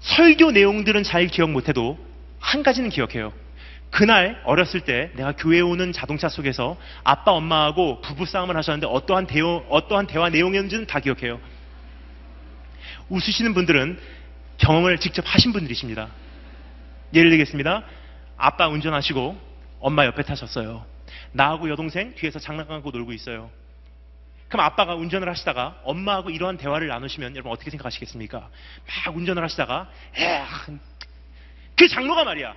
[0.00, 1.98] 설교 내용들은 잘 기억 못해도
[2.38, 3.32] 한 가지는 기억해요.
[3.90, 10.06] 그날 어렸을 때 내가 교회 오는 자동차 속에서 아빠 엄마하고 부부싸움을 하셨는데 어떠한 대화, 어떠한
[10.06, 11.40] 대화 내용이었는지는 다 기억해요.
[13.08, 13.98] 웃으시는 분들은
[14.58, 16.08] 경험을 직접 하신 분들이십니다.
[17.14, 17.84] 예를 들겠습니다.
[18.36, 19.38] 아빠 운전하시고
[19.80, 20.84] 엄마 옆에 타셨어요.
[21.32, 23.50] 나하고 여동생 뒤에서 장난감고 놀고 있어요.
[24.48, 28.38] 그럼 아빠가 운전을 하시다가 엄마하고 이러한 대화를 나누시면 여러분 어떻게 생각하시겠습니까?
[29.06, 29.90] 막 운전을 하시다가
[31.76, 32.54] 그 장로가 말이야.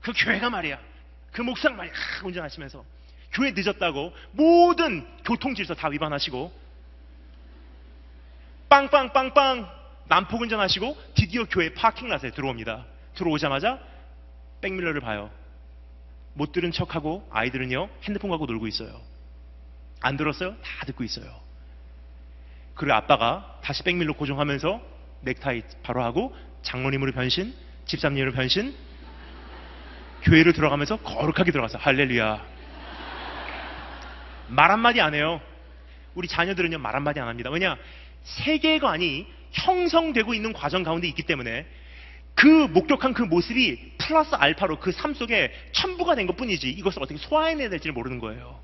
[0.00, 0.78] 그 교회가 말이야.
[1.32, 1.92] 그 목사가 말이야.
[2.24, 2.84] 운전하시면서
[3.32, 6.63] 교회 늦었다고 모든 교통 질서 다 위반하시고
[8.68, 9.68] 빵빵빵빵
[10.06, 12.84] 난폭 운전하시고 드디어 교회 파킹plat에 들어옵니다.
[13.14, 13.78] 들어오자마자
[14.60, 15.30] 백밀러를 봐요.
[16.34, 19.00] 못 들은 척하고 아이들은요 핸드폰 갖고 놀고 있어요.
[20.00, 20.56] 안 들었어요?
[20.62, 21.44] 다 듣고 있어요.
[22.74, 24.80] 그리고 아빠가 다시 백밀로 고정하면서
[25.22, 27.54] 넥타이 바로 하고 장로님으로 변신,
[27.86, 28.74] 집사님으로 변신,
[30.22, 32.44] 교회로 들어가면서 거룩하게 들어가서 할렐루야.
[34.48, 35.40] 말 한마디 안 해요.
[36.14, 37.50] 우리 자녀들은요, 말 한마디 안 합니다.
[37.50, 37.76] 왜냐?
[38.24, 41.66] 세계관이 형성되고 있는 과정 가운데 있기 때문에
[42.34, 47.18] 그 목격한 그 모습이 플러스 알파로 그 삶 속에 첨부가 된 것 뿐이지 이것을 어떻게
[47.18, 48.58] 소화해내야 될지 를 모르는 거예요.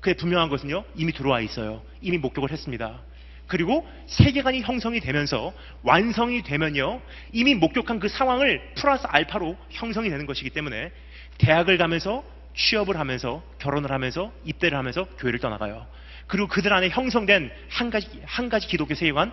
[0.00, 1.82] 그게 분명한 것은요, 이미 들어와 있어요.
[2.02, 3.00] 이미 목격을 했습니다.
[3.46, 7.00] 그리고 세계관이 형성이 되면서 완성이 되면요,
[7.32, 10.90] 이미 목격한 그 상황을 플러스 알파로 형성이 되는 것이기 때문에
[11.38, 12.24] 대학을 가면서
[12.54, 15.86] 취업을 하면서 결혼을 하면서 입대를 하면서 교회를 떠나가요.
[16.26, 19.32] 그리고 그들 안에 형성된 한 가지 한 가지 기독교 세계 관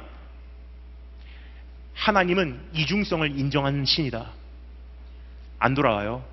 [1.93, 4.32] 하나님은 이중성을 인정하는 신이다.
[5.60, 6.25] 안 돌아와요.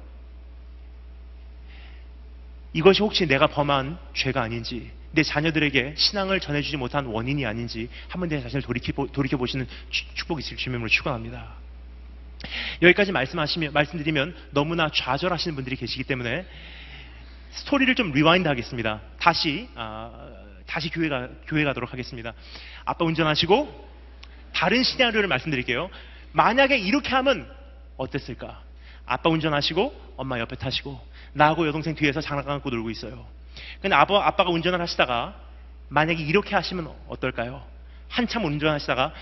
[2.72, 8.40] 이것이 혹시 내가 범한 죄가 아닌지, 내 자녀들에게 신앙을 전해주지 못한 원인이 아닌지 한번 내
[8.40, 9.66] 자신을 돌이켜 보시는
[10.14, 11.54] 축복이 있을 주님으로 축원합니다.
[12.82, 16.46] 여기까지 말씀하시면 말씀드리면 너무나 좌절하시는 분들이 계시기 때문에
[17.50, 19.00] 스토리를 좀 rewind 하겠습니다.
[19.18, 20.12] 다시 아,
[20.70, 22.32] 다시 교회 가 교회 가도록 하겠습니다.
[22.84, 23.90] 아빠 운전하시고
[24.54, 25.90] 다른 시나리오를 말씀드릴게요.
[26.30, 27.50] 만약에 이렇게 하면
[27.96, 28.62] 어땠을까?
[29.04, 33.26] 아빠 운전하시고 엄마 옆에 타시고 나하고 여동생 뒤에서 장난감 갖고 놀고 있어요.
[33.82, 35.34] 근데 아빠, 아빠가 운전을 하시다가
[35.88, 37.64] 만약에 이렇게 하시면 어떨까요?
[38.08, 39.12] 한참 운전하시다가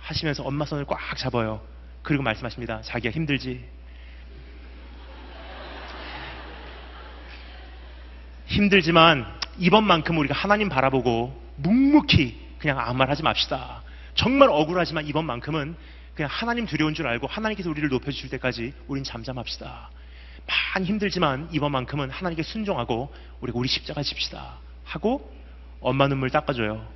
[0.00, 1.60] 하시면서 엄마 손을 꽉 잡아요.
[2.02, 2.80] 그리고 말씀하십니다.
[2.80, 3.62] 자기가 힘들지?
[8.46, 13.82] 힘들지만 이번만큼 우리가 하나님 바라보고 묵묵히 그냥 아무 말 하지 맙시다.
[14.14, 15.76] 정말 억울하지만 이번만큼은
[16.14, 19.90] 그냥 하나님 두려운 줄 알고 하나님께서 우리를 높여주실 때까지 우린 잠잠합시다.
[20.74, 24.56] 많이 힘들지만 이번만큼은 하나님께 순종하고 우리가 우리 십자가 집시다.
[24.84, 25.30] 하고
[25.80, 26.86] 엄마 눈물 닦아줘요.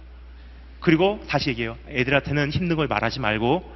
[0.81, 1.77] 그리고 다시 얘기해요.
[1.89, 3.75] 애들한테는 힘든 걸 말하지 말고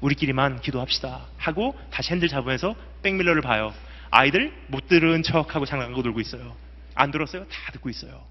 [0.00, 1.22] 우리끼리만 기도합시다.
[1.38, 3.72] 하고 다시 핸들 잡으면서 백밀러를 봐요.
[4.10, 6.65] 아이들 못 들은 척하고 장난하고 놀고 있어요.
[6.96, 7.46] 안 들었어요?
[7.46, 8.26] 다 듣고 있어요.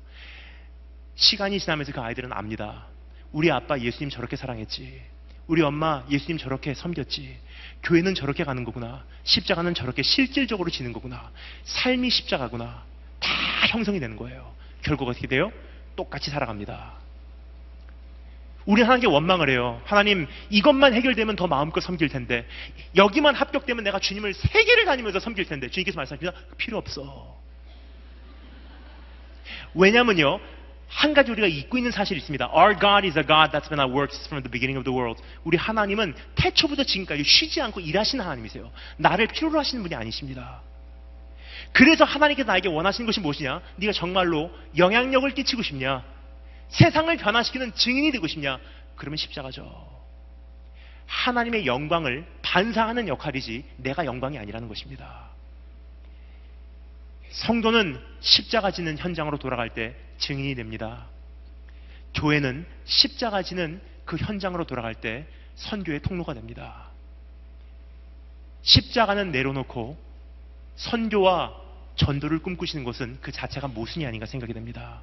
[1.16, 2.88] 시간이 지나면서 그 아이들은 압니다.
[3.32, 5.02] 우리 아빠 예수님 저렇게 사랑했지.
[5.48, 7.38] 우리 엄마 예수님 저렇게 섬겼지.
[7.84, 9.06] 교회는 저렇게 가는 거구나.
[9.24, 11.32] 십자가는 저렇게 실질적으로 지는 거구나.
[11.64, 12.84] 삶이 십자가구나.
[13.20, 13.30] 다
[13.70, 14.54] 형성이 되는 거예요.
[14.82, 15.52] 결국 어떻게 돼요?
[15.96, 16.94] 똑같이 살아갑니다.
[18.66, 19.80] 우리 하나님께 원망을 해요.
[19.86, 22.48] 하나님, 이것만 해결되면 더 마음껏 섬길 텐데,
[22.96, 26.38] 여기만 합격되면 내가 주님을 세계를 다니면서 섬길 텐데, 주님께서 말씀하십니다.
[26.58, 27.40] 필요 없어.
[29.74, 30.40] 왜냐면요,
[30.88, 32.52] 한 가지 우리가 잊고 있는 사실이 있습니다.
[32.54, 35.22] Our God is a God that's been at work from the beginning of the world.
[35.44, 38.72] 우리 하나님은 태초부터 지금까지 쉬지 않고 일하시는 하나님이세요.
[38.98, 40.62] 나를 필요로 하시는 분이 아니십니다.
[41.72, 43.62] 그래서 하나님께서 나에게 원하시는 것이 무엇이냐?
[43.78, 46.04] 네가 정말로 영향력을 끼치고 싶냐?
[46.70, 48.60] 세상을 변화시키는 증인이 되고 싶냐?
[48.96, 49.96] 그러면 십자가죠.
[51.08, 55.35] 하나님의 영광을 반사하는 역할이지 내가 영광이 아니라는 것입니다.
[57.32, 61.08] 성도는 십자가 지는 현장으로 돌아갈 때 증인이 됩니다.
[62.14, 66.90] 교회는 십자가 지는 그 현장으로 돌아갈 때 선교의 통로가 됩니다.
[68.62, 69.98] 십자가는 내려놓고
[70.76, 71.54] 선교와
[71.96, 75.02] 전도를 꿈꾸시는 것은 그 자체가 모순이 아닌가 생각이 됩니다.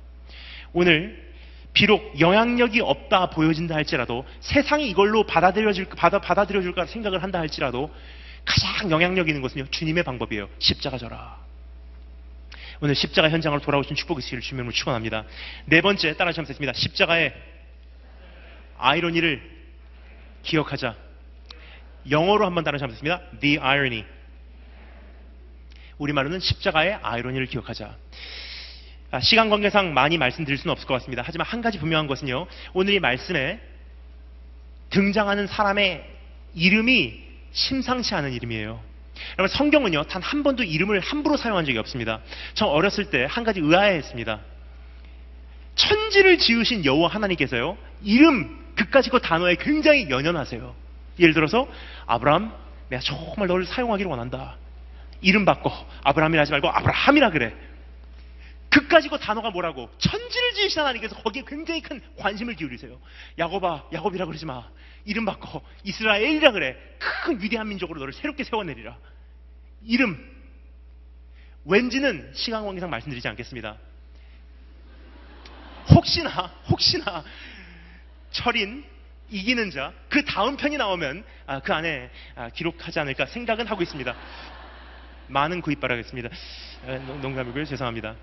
[0.72, 1.32] 오늘
[1.72, 7.90] 비록 영향력이 없다 보여진다 할지라도 세상이 이걸로 받아들여질, 받아, 받아들여줄까 생각을 한다 할지라도
[8.44, 10.48] 가장 영향력 있는 것은요, 주님의 방법이에요.
[10.58, 11.38] 십자가 져라.
[12.82, 15.24] 오늘 십자가 현장으로 돌아오신 축복의 시를 주님으로 축원합니다.
[15.66, 16.72] 네 번째 따라 하시겠습니다.
[16.72, 17.32] 십자가의
[18.76, 19.40] 아이러니를
[20.42, 20.96] 기억하자.
[22.10, 23.20] 영어로 한번 따라 하시겠습니다.
[23.38, 24.04] The irony.
[25.98, 27.96] 우리말로는 십자가의 아이러니를 기억하자.
[29.12, 31.22] 아, 시간 관계상 많이 말씀드릴 수는 없을 것 같습니다.
[31.24, 32.48] 하지만 한 가지 분명한 것은요.
[32.72, 33.60] 오늘 이 말씀에
[34.90, 36.04] 등장하는 사람의
[36.56, 37.22] 이름이
[37.52, 38.91] 심상치 않은 이름이에요.
[39.38, 42.20] 여러분 성경은요 단 한 번도 이름을 함부로 사용한 적이 없습니다.
[42.54, 44.40] 저 어렸을 때 한 가지 의아해했습니다.
[45.74, 50.74] 천지를 지으신 여호와 하나님께서요 이름 그까지 그 단어에 굉장히 연연하세요.
[51.18, 51.68] 예를 들어서
[52.06, 52.52] 아브라함
[52.88, 54.56] 내가 정말 너를 사용하기를 원한다.
[55.20, 55.72] 이름 바꿔
[56.04, 57.54] 아브라함이라 하지 말고 아브라함이라 그래.
[58.72, 62.98] 그까지 그 단어가 뭐라고 천지를 지으신 하나님께서 거기에 굉장히 큰 관심을 기울이세요.
[63.38, 64.66] 야곱아 야곱이라 그러지 마.
[65.04, 66.76] 이름 바꿔 이스라엘이라 그래.
[66.98, 68.96] 큰 위대한 민족으로 너를 새롭게 세워내리라.
[69.84, 70.32] 이름.
[71.66, 73.76] 왠지는 시간 관계상 말씀드리지 않겠습니다.
[75.90, 76.30] 혹시나,
[76.68, 77.22] 혹시나,
[78.30, 78.84] 철인,
[79.28, 84.14] 이기는 자, 그 다음 편이 나오면 아, 그 안에 아, 기록하지 않을까 생각은 하고 있습니다.
[85.28, 86.30] 많은 구입 바라겠습니다.
[86.86, 87.64] 아, 농담이고요.
[87.66, 88.16] 죄송합니다.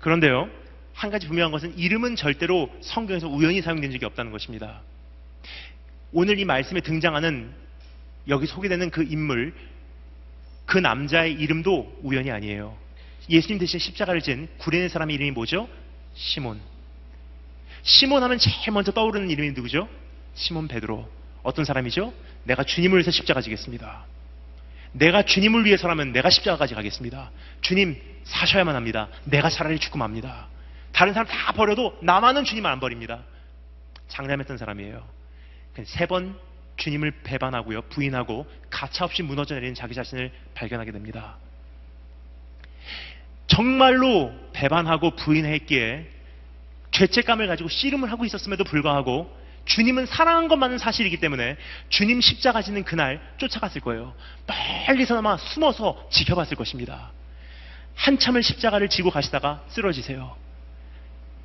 [0.00, 0.48] 그런데요,
[0.94, 4.82] 한 가지 분명한 것은 이름은 절대로 성경에서 우연히 사용된 적이 없다는 것입니다.
[6.12, 7.52] 오늘 이 말씀에 등장하는
[8.28, 9.54] 여기 소개되는 그 인물,
[10.66, 12.76] 그 남자의 이름도 우연이 아니에요.
[13.28, 15.68] 예수님 대신 십자가를 진 구레네 사람의 이름이 뭐죠?
[16.14, 16.60] 시몬.
[17.82, 19.88] 시몬 하면 제일 먼저 떠오르는 이름이 누구죠?
[20.34, 21.08] 시몬 베드로.
[21.42, 22.12] 어떤 사람이죠?
[22.44, 24.04] 내가 주님을 위해서 십자가 지겠습니다.
[24.92, 27.30] 내가 주님을 위해서라면 내가 십자가까지 가겠습니다.
[27.60, 29.08] 주님 사셔야만 합니다.
[29.24, 30.48] 내가 차라리 죽고 맙니다.
[30.92, 33.20] 다른 사람 다 버려도 나만은 주님을 안 버립니다.
[34.08, 35.02] 장담했던 사람이에요.
[35.84, 36.36] 세 번
[36.76, 37.82] 주님을 배반하고요.
[37.82, 41.36] 부인하고 가차없이 무너져 내리는 자기 자신을 발견하게 됩니다.
[43.46, 46.08] 정말로 배반하고 부인했기에
[46.92, 49.30] 죄책감을 가지고 씨름을 하고 있었음에도 불구하고
[49.70, 51.56] 주님은 사랑한 것만은 사실이기 때문에
[51.90, 54.14] 주님 십자가 지는 그날 쫓아갔을 거예요.
[54.88, 57.12] 멀리서나마 숨어서 지켜봤을 것입니다.
[57.94, 60.36] 한참을 십자가를 지고 가시다가 쓰러지세요.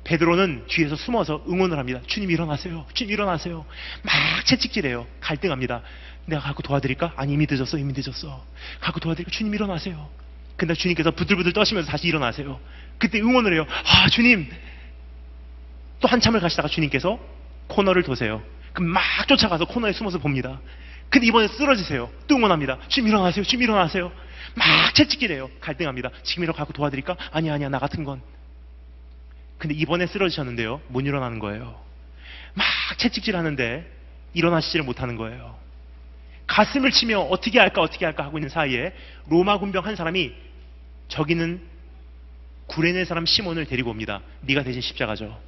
[0.02, 2.00] 베드로는 뒤에서 숨어서 응원을 합니다.
[2.08, 2.84] 주님 일어나세요.
[2.94, 3.64] 주님 일어나세요.
[4.02, 4.14] 막
[4.44, 5.06] 채찍질해요.
[5.20, 5.82] 갈등합니다.
[6.24, 7.14] 내가 갖고 도와드릴까?
[7.16, 7.78] 아니 이미 늦었어.
[7.78, 8.44] 이미 늦었어.
[8.80, 9.30] 갖고 도와드릴까?
[9.30, 10.10] 주님 일어나세요.
[10.56, 12.58] 근데 주님께서 부들부들 떠시면서 다시 일어나세요.
[12.98, 13.66] 그때 응원을 해요.
[13.68, 14.50] 아 주님.
[16.00, 17.35] 또 한참을 가시다가 주님께서
[17.68, 18.42] 코너를 도세요.
[18.72, 20.60] 그럼 막 쫓아가서 코너에 숨어서 봅니다.
[21.08, 22.10] 근데 이번에 쓰러지세요.
[22.26, 22.78] 또 응원합니다.
[22.88, 23.44] 주님 일어나세요.
[23.44, 24.12] 주님 일어나세요.
[24.54, 25.50] 막 채찍질해요.
[25.60, 26.10] 갈등합니다.
[26.22, 27.16] 지금이라도 갖고 도와드릴까?
[27.32, 28.20] 아니 아니야 나 같은 건.
[29.58, 30.80] 근데 이번에 쓰러지셨는데요.
[30.88, 31.80] 못 일어나는 거예요.
[32.54, 32.66] 막
[32.98, 33.90] 채찍질 하는데
[34.34, 35.56] 일어나시지를 못하는 거예요.
[36.46, 38.92] 가슴을 치며 어떻게 할까 어떻게 할까 하고 있는 사이에
[39.28, 40.32] 로마 군병 한 사람이
[41.08, 41.60] 저기는
[42.66, 44.20] 구레네 사람 시몬을 데리고 옵니다.
[44.42, 45.40] 네가 대신 십자가죠.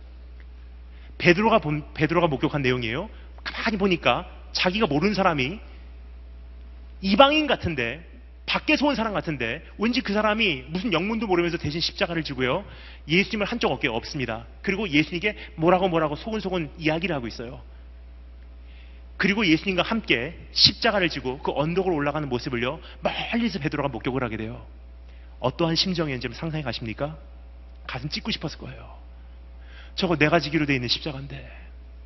[1.19, 3.11] 베드로가 본, 베드로가 목격한 내용이에요.
[3.45, 5.59] 가만히 보니까 자기가 모르는 사람이
[7.01, 8.05] 이방인 같은데
[8.47, 12.65] 밖에서 온 사람 같은데 왠지 그 사람이 무슨 영문도 모르면서 대신 십자가를 지고요.
[13.07, 14.47] 예수님을 한쪽 어깨에 없습니다.
[14.63, 17.61] 그리고 예수님께 뭐라고 뭐라고 소근소근 이야기를 하고 있어요.
[19.19, 22.81] 그리고 예수님과 함께 십자가를 지고 그 언덕으로 올라가는 모습을요.
[23.01, 24.65] 멀리서 베드로가 목격을 하게 돼요.
[25.41, 27.19] 어떠한 심정이었는지 상상해 가십니까?
[27.87, 28.98] 가슴 찢고 싶었을 거예요.
[29.99, 31.51] 저거 내가 지기로 돼 있는 십자가인데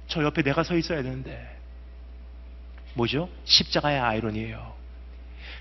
[0.09, 1.47] 저 옆에 내가 서 있어야 되는데
[2.95, 3.29] 뭐죠?
[3.45, 4.75] 십자가의 아이러니예요.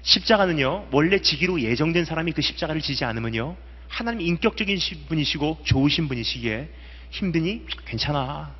[0.03, 3.57] 십자가는요, 원래 지기로 예정된 사람이 그 십자가를 지지 않으면요,
[3.89, 4.79] 하나님 인격적인
[5.09, 6.69] 분이시고 좋으신 분이시기에
[7.11, 8.55] 힘드니 괜찮아.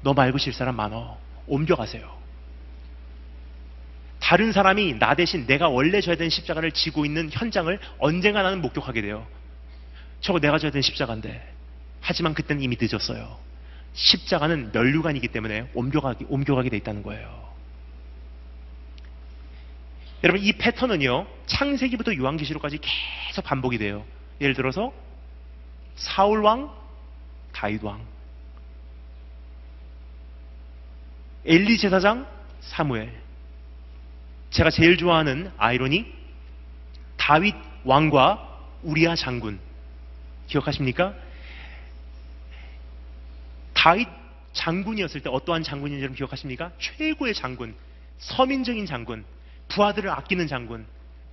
[0.00, 1.18] 너 말고 질 사람 많어.
[1.46, 2.16] 옮겨가세요.
[4.18, 9.02] 다른 사람이 나 대신 내가 원래 져야 되는 십자가를 지고 있는 현장을 언젠가 나는 목격하게
[9.02, 9.26] 돼요.
[10.20, 11.57] 저거 내가 져야 되는 십자가인데.
[12.00, 13.38] 하지만 그때는 이미 늦었어요.
[13.94, 17.48] 십자가는 면류관이기 때문에 옮겨가기, 옮겨가게 돼 있다는 거예요.
[20.24, 24.04] 여러분 이 패턴은요 창세기부터 요한계시록까지 계속 반복이 돼요.
[24.40, 24.92] 예를 들어서
[25.96, 26.72] 사울 왕,
[27.52, 28.04] 다윗 왕,
[31.44, 32.26] 엘리 제사장,
[32.60, 33.12] 사무엘.
[34.50, 36.12] 제가 제일 좋아하는 아이러니
[37.16, 39.58] 다윗 왕과 우리아 장군
[40.46, 41.14] 기억하십니까?
[43.88, 44.06] 다윗
[44.52, 46.72] 장군이었을 때 어떠한 장군인지 여러분 기억하십니까?
[46.78, 47.74] 최고의 장군,
[48.18, 49.24] 서민적인 장군,
[49.68, 50.86] 부하들을 아끼는 장군,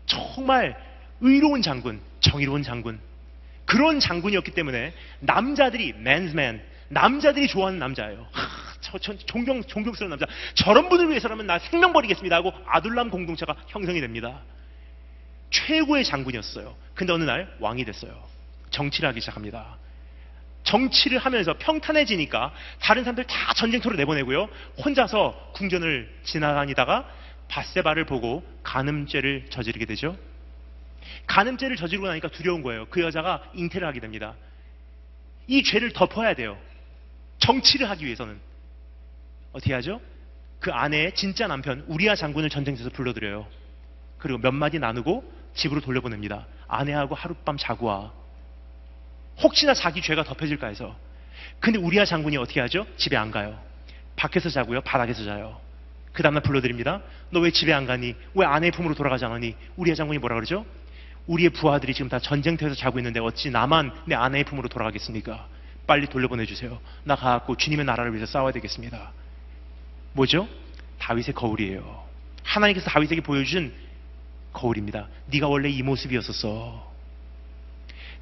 [0.06, 0.78] 정말
[1.20, 2.98] 의로운 장군, 정의로운 장군.
[3.66, 8.26] 그런 장군이었기 때문에 남자들이 맨스맨, 남자들이 좋아하는 남자예요.
[8.32, 8.48] 하,
[8.80, 10.26] 저, 저, 존경, 존경스러운 남자.
[10.54, 14.40] 저런 분을 위해서라면 나 생명 버리겠습니다 하고 아둘람 공동체가 형성이 됩니다.
[15.50, 16.74] 최고의 장군이었어요.
[16.94, 18.18] 근데 어느 날 왕이 됐어요.
[18.70, 19.78] 정치를 하기 시작합니다.
[20.66, 24.50] 정치를 하면서 평탄해지니까 다른 사람들 다 전쟁터로 내보내고요.
[24.84, 27.08] 혼자서 궁전을 지나다니다가
[27.48, 30.18] 바세바를 보고 간음죄를 저지르게 되죠.
[31.28, 32.88] 간음죄를 저지르고 나니까 두려운 거예요.
[32.90, 34.36] 그 여자가 잉태를 하게 됩니다.
[35.48, 36.58] 이 죄를 덮어야 돼요.
[37.38, 38.40] 정치를 하기 위해서는.
[39.54, 40.02] 어떻게 하죠?
[40.60, 43.48] 그 아내의 진짜 남편 우리아 장군을 전쟁터에서 불러들여요.
[44.18, 46.48] 그리고 몇 마디 나누고 집으로 돌려보냅니다.
[46.68, 48.25] 아내하고 하룻밤 자고 와.
[49.42, 50.96] 혹시나 자기 죄가 덮여질까 해서.
[51.60, 52.86] 근데 우리아 장군이 어떻게 하죠?
[52.98, 53.60] 집에 안 가요.
[54.16, 54.82] 밖에서 자고요.
[54.82, 55.60] 바닥에서 자요.
[56.14, 57.02] 그 다음날 불러드립니다.
[57.32, 58.16] 너 왜 집에 안 가니?
[58.34, 59.56] 왜 아내의 품으로 돌아가지 않으니?
[59.76, 60.66] 우리의 장군이 뭐라 그러죠?
[61.28, 65.48] 우리의 부하들이 지금 다 전쟁터에서 자고 있는데 어찌 나만 내 아내의 품으로 돌아가겠습니까?
[65.88, 66.80] 빨리 돌려보내주세요.
[67.04, 69.12] 나 가갖고 주님의 나라를 위해서 싸워야 되겠습니다.
[70.14, 70.48] 뭐죠?
[71.00, 72.06] 다윗의 거울이에요.
[72.44, 73.74] 하나님께서 다윗에게 보여준
[74.54, 75.08] 거울입니다.
[75.28, 76.95] 네가 원래 이 모습이었었어.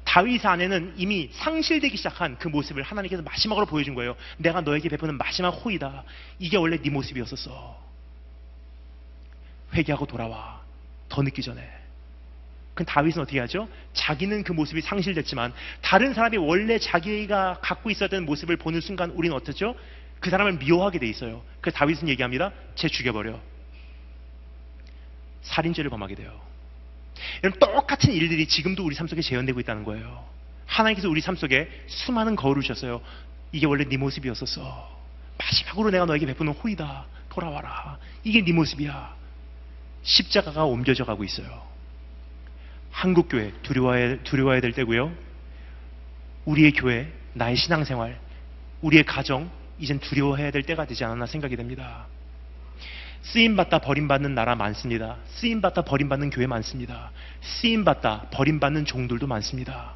[0.04, 4.16] 다윗 안에는 이미 상실되기 시작한 그 모습을 하나님께서 마지막으로 보여준 거예요.
[4.36, 6.04] 내가 너에게 베푸는 마지막 호의다.
[6.38, 7.82] 이게 원래 네 모습이었었어.
[9.74, 10.60] 회개하고 돌아와.
[11.08, 11.68] 더 늦기 전에.
[12.74, 13.68] 그 다윗은 어떻게 하죠?
[13.92, 19.76] 자기는 그 모습이 상실됐지만 다른 사람이 원래 자기가 갖고 있었던 모습을 보는 순간 우리는 어떻죠?
[20.20, 21.42] 그 사람을 미워하게 돼 있어요.
[21.60, 22.52] 그 다윗은 얘기합니다.
[22.74, 23.40] 쟤 죽여버려.
[25.42, 26.40] 살인죄를 범하게 돼요.
[27.42, 30.24] 여러분 똑같은 일들이 지금도 우리 삶 속에 재현되고 있다는 거예요.
[30.66, 33.00] 하나님께서 우리 삶 속에 수많은 거울을 주셨어요.
[33.52, 35.02] 이게 원래 네 모습이었었어.
[35.38, 37.06] 마지막으로 내가 너에게 베푸는 호의다.
[37.28, 37.98] 돌아와라.
[38.22, 39.14] 이게 네 모습이야.
[40.02, 41.62] 십자가가 옮겨져 가고 있어요.
[42.90, 45.12] 한국 교회 두려워야, 두려워야 될 때고요.
[46.44, 48.20] 우리의 교회, 나의 신앙생활,
[48.82, 52.06] 우리의 가정 이젠 두려워해야 될 때가 되지 않았나 생각이 됩니다.
[53.24, 55.16] 쓰임받다 버림받는 나라 많습니다.
[55.26, 57.10] 쓰임받다 버림받는 교회 많습니다.
[57.40, 59.94] 쓰임받다 버림받는 종들도 많습니다.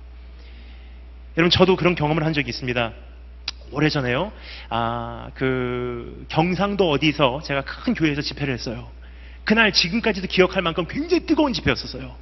[1.37, 2.93] 여러분 저도 그런 경험을 한 적이 있습니다.
[3.71, 4.33] 오래전에요.
[4.71, 8.89] 아, 그 경상도 어디서 제가 큰 교회에서 집회를 했어요.
[9.45, 12.15] 그날 지금까지도 기억할 만큼 굉장히 뜨거운 집회였었어요.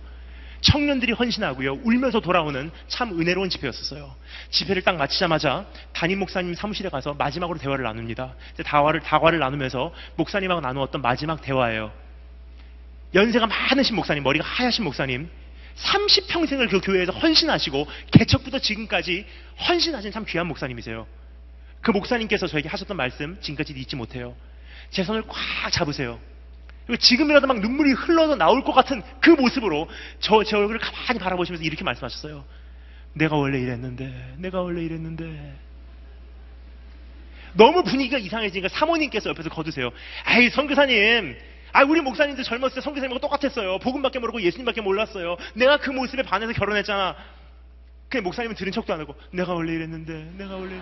[0.60, 1.80] 청년들이 헌신하고요.
[1.84, 4.14] 울면서 돌아오는 참 은혜로운 집회였었어요.
[4.50, 8.34] 집회를 딱 마치자마자 담임 목사님 사무실에 가서 마지막으로 대화를 나눕니다.
[8.64, 11.92] 다화를, 다과를 나누면서 목사님하고 나누었던 마지막 대화예요.
[13.14, 15.28] 연세가 많으신 목사님, 머리가 하얗신 목사님,
[15.76, 19.26] 30평생을 그 교회에서 헌신하시고 개척부터 지금까지
[19.68, 21.06] 헌신하신 참 귀한 목사님이세요.
[21.80, 24.34] 그 목사님께서 저에게 하셨던 말씀 지금까지 잊지 못해요.
[24.90, 26.18] 제 손을 꽉 잡으세요.
[26.86, 29.88] 그리고 지금이라도 막 눈물이 흘러서 나올 것 같은 그 모습으로
[30.20, 32.44] 저, 제 얼굴을 가만히 바라보시면서 이렇게 말씀하셨어요.
[33.14, 35.56] 내가 원래 이랬는데, 내가 원래 이랬는데.
[37.54, 39.90] 너무 분위기가 이상해지니까 사모님께서 옆에서 거두세요.
[40.24, 41.36] 아이, 선교사님.
[41.72, 43.78] 아, 우리 목사님도 젊었을 때 선교사님하고 똑같았어요.
[43.80, 45.36] 복음밖에 모르고 예수님밖에 몰랐어요.
[45.54, 47.16] 내가 그 모습에 반해서 결혼했잖아.
[48.08, 50.80] 근데 목사님은 들은 척도 안 하고, 내가 원래 이랬는데, 내가 원래.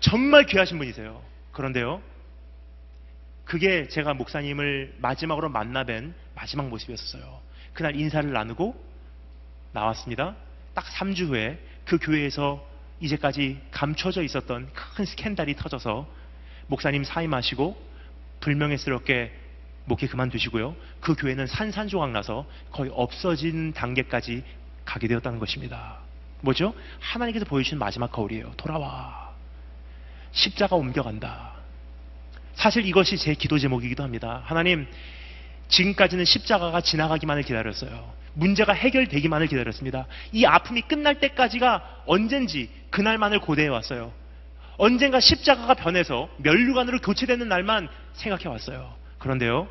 [0.00, 1.22] 정말 귀하신 분이세요.
[1.52, 2.02] 그런데요.
[3.48, 7.40] 그게 제가 목사님을 마지막으로 만나뵌 마지막 모습이었어요.
[7.72, 8.76] 그날 인사를 나누고
[9.72, 10.36] 나왔습니다.
[10.74, 12.62] 딱 3주 후에 그 교회에서
[13.00, 16.06] 이제까지 감춰져 있었던 큰 스캔들이 터져서
[16.66, 17.88] 목사님 사임하시고
[18.40, 19.32] 불명예스럽게
[19.86, 20.76] 목회 그만두시고요.
[21.00, 24.44] 그 교회는 산산조각 나서 거의 없어진 단계까지
[24.84, 26.00] 가게 되었다는 것입니다.
[26.42, 26.74] 뭐죠?
[27.00, 28.52] 하나님께서 보여주신 마지막 거울이에요.
[28.58, 29.32] 돌아와.
[30.32, 31.57] 십자가 옮겨간다.
[32.58, 34.42] 사실 이것이 제 기도 제목이기도 합니다.
[34.44, 34.88] 하나님,
[35.68, 38.12] 지금까지는 십자가가 지나가기만을 기다렸어요.
[38.34, 40.06] 문제가 해결되기만을 기다렸습니다.
[40.32, 44.12] 이 아픔이 끝날 때까지가 언젠지 그날만을 고대해 왔어요.
[44.76, 48.92] 언젠가 십자가가 변해서 멸류관으로 교체되는 날만 생각해 왔어요.
[49.18, 49.68] 그런데요,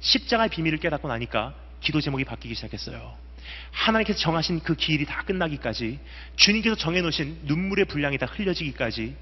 [0.00, 3.14] 십자가의 비밀을 깨닫고 나니까 기도 제목이 바뀌기 시작했어요.
[3.70, 6.00] 하나님께서 정하신 그 길이 다 끝나기까지
[6.34, 9.14] 주님께서 정해놓으신 눈물의 분량이 다 흘려지기까지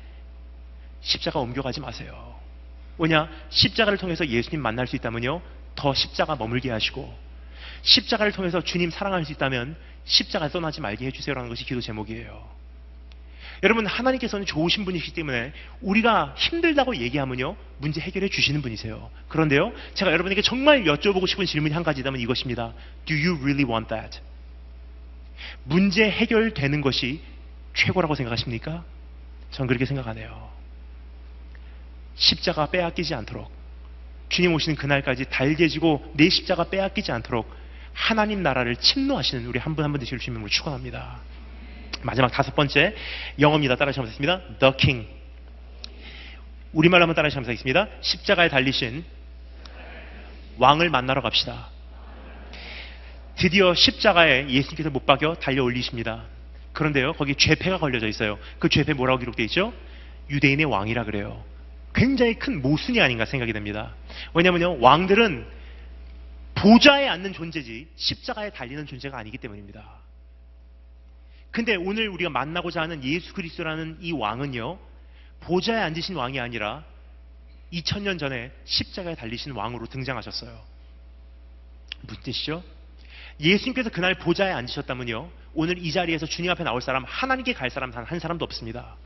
[1.03, 2.34] 십자가 옮겨가지 마세요.
[2.98, 3.28] 왜냐?
[3.48, 5.40] 십자가를 통해서 예수님 만날 수 있다면요.
[5.74, 7.16] 더 십자가 머물게 하시고
[7.82, 12.61] 십자가를 통해서 주님 사랑할 수 있다면 십자가 떠나지 말게 해주세요라는 것이 기도 제목이에요.
[13.62, 19.11] 여러분 하나님께서는 좋으신 분이시기 때문에 우리가 힘들다고 얘기하면요 문제 해결해 주시는 분이세요.
[19.28, 22.72] 그런데요 제가 여러분에게 정말 여쭤보고 싶은 질문이 한 가지다면 이것입니다.
[23.07, 24.18] Do you really want that?
[25.64, 27.20] 문제 해결되는 것이
[27.74, 28.84] 최고라고 생각하십니까?
[29.51, 30.49] 전 그렇게 생각하네요.
[32.20, 33.50] 십자가 빼앗기지 않도록
[34.28, 37.50] 주님 오시는 그날까지 달개지고 내 십자가 빼앗기지 않도록
[37.92, 41.18] 하나님 나라를 침노하시는 우리 한 분 한 분 되실 주님으로 축원합니다.
[42.02, 42.94] 마지막 다섯 번째
[43.40, 43.74] 영어입니다.
[43.76, 44.40] 따라하시면 되겠습니다.
[44.60, 45.08] The King.
[46.72, 47.88] 우리말로 한번 따라하시면 되겠습니다.
[48.02, 49.04] 십자가에 달리신
[50.58, 51.68] 왕을 만나러 갑시다.
[53.36, 56.24] 드디어 십자가에 예수님께서 못 박여 달려 올리십니다.
[56.72, 58.38] 그런데요, 거기 죄패가 걸려져 있어요.
[58.58, 59.72] 그 죄패 뭐라고 기록되어 있죠?
[60.30, 61.42] 유대인의 왕이라 그래요.
[61.95, 63.95] 굉장히 큰 모순이 아닌가 생각이 됩니다.
[64.34, 65.47] 왜냐면요, 왕들은
[66.55, 70.01] 보좌에 앉는 존재지 십자가에 달리는 존재가 아니기 때문입니다.
[71.51, 74.78] 근데 오늘 우리가 만나고자 하는 예수 그리스도라는 이 왕은요,
[75.41, 76.84] 보좌에 앉으신 왕이 아니라
[77.72, 80.61] 2000년 전에 십자가에 달리신 왕으로 등장하셨어요.
[82.03, 82.62] 무슨 뜻이죠?
[83.41, 88.05] 예수님께서 그날 보좌에 앉으셨다면요, 오늘 이 자리에서 주님 앞에 나올 사람, 하나님께 갈 사람 단
[88.05, 88.97] 한 사람도 없습니다.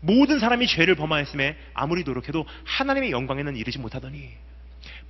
[0.00, 4.30] 모든 사람이 죄를 범하였음에 아무리 노력해도 하나님의 영광에는 이르지 못하더니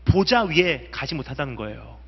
[0.04, 1.98] 보좌 위에 가지 못한다는 거예요.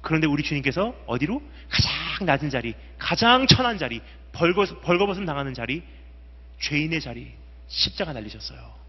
[0.00, 1.42] 그런데 우리 주님께서 어디로?
[1.68, 4.00] 가장 낮은 자리, 가장 천한 자리,
[4.32, 5.82] 벌거, 벌거벗음 당하는 자리,
[6.60, 7.32] 죄인의 자리,
[7.68, 8.82] 십자가 날리셨어요.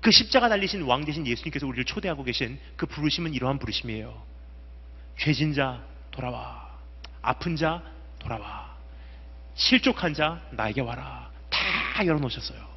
[0.00, 4.22] 그 십자가 날리신 왕 대신 예수님께서 우리를 초대하고 계신 그 부르심은 이러한 부르심이에요.
[5.18, 6.68] 죄진 자 돌아와.
[7.20, 7.82] 아픈 자
[8.20, 8.76] 돌아와.
[9.54, 11.30] 실족한 자 나에게 와라.
[11.50, 12.67] 다 열어놓으셨어요.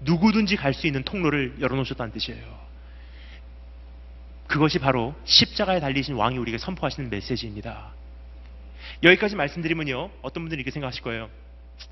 [0.00, 2.64] 누구든지 갈 수 있는 통로를 열어놓으셨다는 뜻이에요.
[4.46, 7.92] 그것이 바로 십자가에 달리신 왕이 우리에게 선포하시는 메시지입니다.
[9.02, 10.10] 여기까지 말씀드리면요.
[10.22, 11.30] 어떤 분들이 이렇게 생각하실 거예요.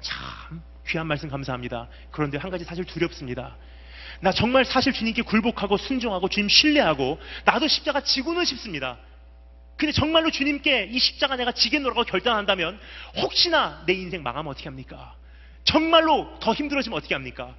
[0.00, 1.88] 참 귀한 말씀 감사합니다.
[2.10, 3.56] 그런데 한 가지 사실 두렵습니다.
[4.20, 8.98] 나 정말 사실 주님께 굴복하고 순종하고 주님 신뢰하고 나도 십자가 지고는 싶습니다.
[9.76, 12.78] 근데 정말로 주님께 이 십자가 내가 지겠노라고 결단한다면
[13.16, 15.14] 혹시나 내 인생 망하면 어떻게 합니까?
[15.64, 17.54] 정말로 더 힘들어지면 어떻게 합니까?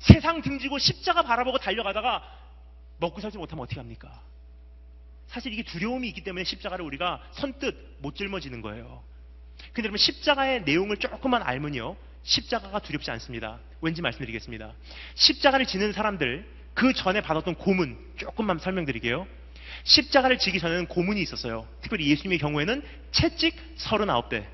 [0.00, 2.22] 세상 등지고 십자가 바라보고 달려가다가
[2.98, 4.20] 먹고 살지 못하면 어떻게 합니까?
[5.28, 9.04] 사실 이게 두려움이 있기 때문에 십자가를 우리가 선뜻 못 짊어지는 거예요.
[9.72, 11.96] 근데 여러분 십자가의 내용을 조금만 알면요.
[12.22, 13.60] 십자가가 두렵지 않습니다.
[13.80, 14.72] 왠지 말씀드리겠습니다.
[15.14, 19.26] 십자가를 지는 사람들 그 전에 받았던 고문 조금만 설명드릴게요.
[19.84, 21.66] 십자가를 지기 전에는 고문이 있었어요.
[21.80, 22.82] 특별히 예수님의 경우에는
[23.12, 24.44] 채찍 39대.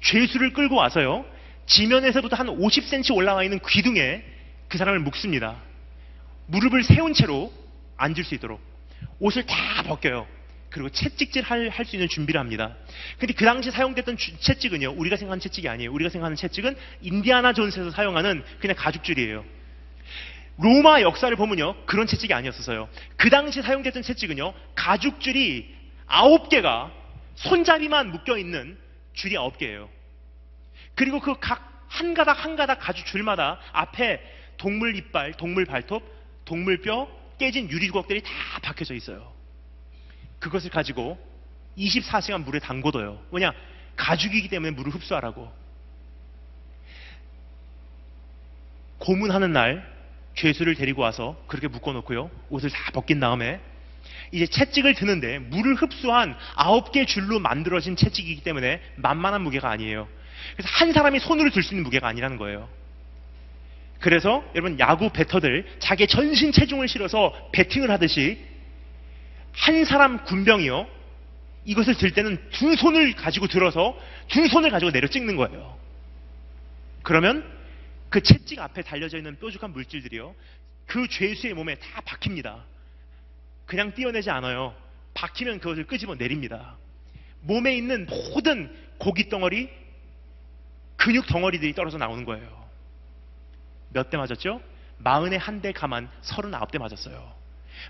[0.00, 1.24] 죄수를 끌고 와서요.
[1.66, 4.22] 지면에서부터 한 50cm 올라와 있는 귀둥에
[4.68, 5.56] 그 사람을 묶습니다.
[6.46, 7.52] 무릎을 세운 채로
[7.96, 8.60] 앉을 수 있도록
[9.18, 10.26] 옷을 다 벗겨요.
[10.70, 12.76] 그리고 채찍질 할 수 있는 준비를 합니다.
[13.18, 15.90] 근데 그 당시 사용됐던 주- 채찍은요, 우리가 생각하는 채찍이 아니에요.
[15.92, 19.44] 우리가 생각하는 채찍은 인디아나 존스에서 사용하는 그냥 가죽줄이에요.
[20.58, 22.88] 로마 역사를 보면요, 그런 채찍이 아니었어요.
[23.16, 25.74] 그 당시 사용됐던 채찍은요, 가죽줄이
[26.06, 26.92] 아홉 개가
[27.36, 28.76] 손잡이만 묶여 있는
[29.14, 29.88] 줄이 아홉 개예요.
[30.96, 34.20] 그리고 그 각 한 가닥 한 가닥 가죽 줄마다 앞에
[34.56, 36.02] 동물 이빨, 동물 발톱,
[36.44, 38.30] 동물 뼈, 깨진 유리구멍들이 다
[38.62, 39.32] 박혀져 있어요.
[40.38, 41.18] 그것을 가지고
[41.78, 43.22] 24시간 물에 담궈둬요.
[43.30, 43.52] 왜냐?
[43.96, 45.52] 가죽이기 때문에 물을 흡수하라고.
[48.98, 49.94] 고문하는 날
[50.34, 52.30] 죄수를 데리고 와서 그렇게 묶어놓고요.
[52.50, 53.60] 옷을 다 벗긴 다음에
[54.32, 60.08] 이제 채찍을 드는데 물을 흡수한 아홉 개 줄로 만들어진 채찍이기 때문에 만만한 무게가 아니에요.
[60.54, 62.68] 그래서 한 사람이 손으로 들 수 있는 무게가 아니라는 거예요.
[63.98, 68.38] 그래서 여러분 야구 배터들 자기의 전신 체중을 실어서 배팅을 하듯이
[69.52, 70.86] 한 사람 군병이요.
[71.64, 75.76] 이것을 들 때는 두 손을 가지고 들어서 두 손을 가지고 내려 찍는 거예요.
[77.02, 77.44] 그러면
[78.08, 80.34] 그 채찍 앞에 달려져 있는 뾰족한 물질들이요.
[80.86, 82.64] 그 죄수의 몸에 다 박힙니다.
[83.64, 84.74] 그냥 띄어내지 않아요.
[85.14, 86.76] 박히면 그것을 끄집어 내립니다.
[87.40, 89.68] 몸에 있는 모든 고기 덩어리,
[91.06, 92.66] 근육 덩어리들이 떨어져 나오는 거예요.
[93.90, 94.60] 몇 대 맞았죠?
[94.98, 97.32] 마흔에 한 대 가만 서른아홉 대 맞았어요.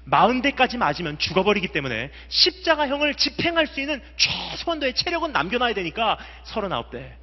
[0.04, 7.16] 마흔 대까지 맞으면 죽어버리기 때문에 십자가형을 집행할 수 있는 최소한도의 체력은 남겨놔야 되니까 서른아홉 대.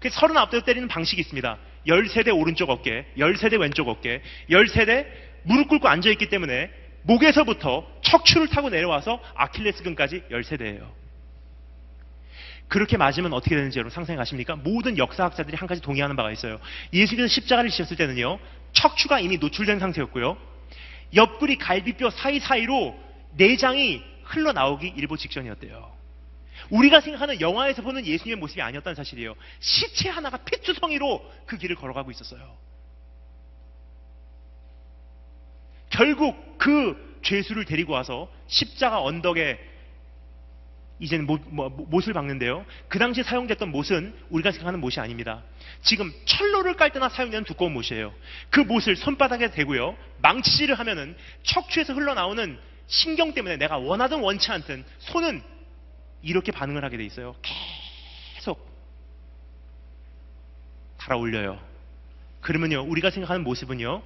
[0.00, 1.58] 그 서른아홉 대로 때리는 방식이 있습니다.
[1.86, 5.06] 열세 대 오른쪽 어깨, 열세 대 왼쪽 어깨, 열세 대
[5.42, 6.70] 무릎 꿇고 앉아있기 때문에
[7.02, 10.90] 목에서부터 척추를 타고 내려와서 아킬레스근까지 열세 대예요.
[12.68, 14.56] 그렇게 맞으면 어떻게 되는지 여러분 상상해 가십니까?
[14.56, 16.58] 모든 역사학자들이 한 가지 동의하는 바가 있어요.
[16.92, 18.38] 예수께서 십자가를 지셨을 때는요,
[18.72, 20.36] 척추가 이미 노출된 상태였고요,
[21.14, 22.98] 옆구리 갈비뼈 사이사이로
[23.36, 25.94] 내장이 흘러나오기 일보 직전이었대요.
[26.70, 29.34] 우리가 생각하는 영화에서 보는 예수님의 모습이 아니었다는 사실이에요.
[29.60, 32.56] 시체 하나가 피투성이로 그 길을 걸어가고 있었어요.
[35.90, 39.58] 결국 그 죄수를 데리고 와서 십자가 언덕에
[40.98, 42.64] 이제는 못, 뭐, 못을 박는데요.
[42.88, 45.42] 그 당시 사용됐던 못은 우리가 생각하는 못이 아닙니다.
[45.82, 48.14] 지금 철로를 깔 때나 사용되는 두꺼운 못이에요.
[48.50, 49.96] 그 못을 손바닥에 대고요.
[50.22, 55.42] 망치질을 하면은 척추에서 흘러나오는 신경 때문에 내가 원하든 원치 않든 손은
[56.22, 57.36] 이렇게 반응을 하게 돼 있어요.
[58.34, 58.66] 계속
[60.96, 61.60] 달아올려요.
[62.40, 64.02] 그러면요, 우리가 생각하는 모습은요,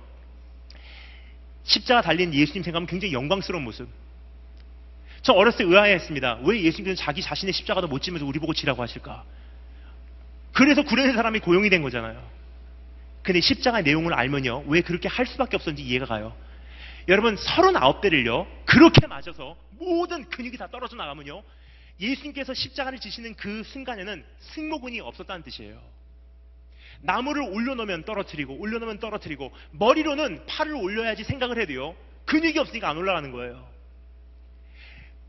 [1.63, 3.89] 십자가 달린 예수님 생각하면 굉장히 영광스러운 모습.
[5.23, 6.41] 저 어렸을 때 의아해했습니다.
[6.45, 9.25] 왜 예수님께서 자기 자신의 십자가도 못 지면서 우리 보고 지라고 하실까?
[10.53, 12.21] 그래서 구레네 사람이 고용이 된 거잖아요.
[13.23, 14.65] 근데 십자가의 내용을 알면요.
[14.67, 16.35] 왜 그렇게 할 수밖에 없었는지 이해가 가요.
[17.09, 18.47] 여러분, 39대를요.
[18.65, 21.43] 그렇게 맞아서 모든 근육이 다 떨어져 나가면요.
[22.01, 25.81] 예수님께서 십자가를 지시는 그 순간에는 승모근이 없었다는 뜻이에요.
[27.03, 31.95] 나무를 올려놓으면 떨어뜨리고 올려놓으면 떨어뜨리고 머리로는 팔을 올려야지 생각을 해도요.
[32.27, 33.70] 근육이 없으니까 안 올라가는 거예요.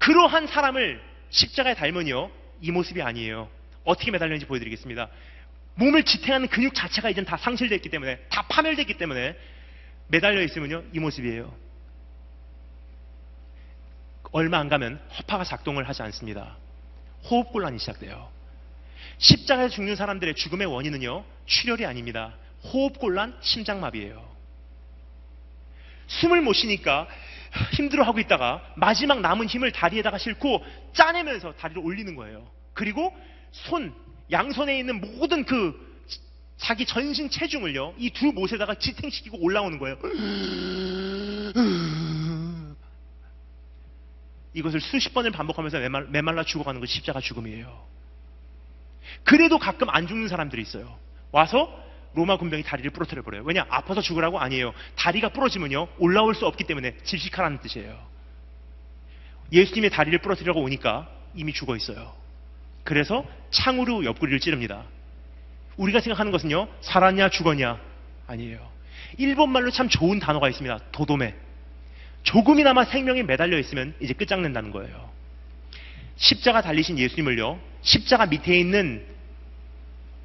[0.02, 0.99] 그러한 사람을
[1.30, 2.32] 십자가에 닮은요.
[2.62, 3.49] 이 모습이 아니에요.
[3.84, 5.08] 어떻게 매달렸는지 보여드리겠습니다.
[5.76, 9.38] 몸을 지탱하는 근육 자체가 이젠 다 상실됐기 때문에 다 파멸됐기 때문에
[10.08, 10.84] 매달려 있으면요.
[10.91, 11.54] 이 모습이에요.
[14.32, 16.58] 얼마 안 가면 허파가 작동을 하지 않습니다.
[17.30, 18.30] 호흡곤란이 시작돼요.
[19.20, 21.24] 십자가에서 죽는 사람들의 죽음의 원인은요.
[21.45, 22.34] 출혈이 아닙니다.
[22.64, 24.32] 호흡곤란, 심장마비예요.
[26.08, 27.08] 숨을 못 쉬니까
[27.74, 32.47] 힘들어하고 있다가 마지막 남은 힘을 다리에다가 싣고 짜내면서 다리를 올리는 거예요.
[32.74, 33.16] 그리고
[33.52, 33.93] 손,
[34.32, 35.91] 양손에 있는 모든 그
[36.58, 39.97] 자기 전신 체중을요, 이 두 못에다가 지탱시키고 올라오는 거예요.
[44.54, 47.88] 이것을 수십 번을 반복하면서 메말, 메말라 죽어가는 것이 십자가 죽음이에요.
[49.24, 50.97] 그래도 가끔 안 죽는 사람들이 있어요.
[51.32, 51.70] 와서
[52.14, 53.43] 로마 군병이 다리를 부러뜨려 버려요.
[53.45, 53.66] 왜냐?
[53.70, 54.74] 아파서 죽으라고 아니에요.
[54.95, 55.88] 다리가 부러지면요.
[55.97, 57.97] 올라올 수 없기 때문에 질식하라는 뜻이에요.
[59.51, 62.14] 예수님의 다리를 부러뜨리려고 오니까 이미 죽어 있어요.
[62.84, 64.84] 그래서 창으로 옆구리를 찌릅니다.
[65.78, 66.68] 우리가 생각하는 것은요.
[66.82, 67.80] 살았냐 죽었냐
[68.28, 68.72] 아니에요.
[69.18, 70.80] 일본말로 참 좋은 단어가 있습니다.
[70.91, 71.34] 도도매.
[72.24, 75.09] 조금이나마 생명이 매달려 있으면 이제 끝장낸다는 거예요.
[76.18, 77.59] 십자가 달리신 예수님을요.
[77.82, 79.05] 십자가 밑에 있는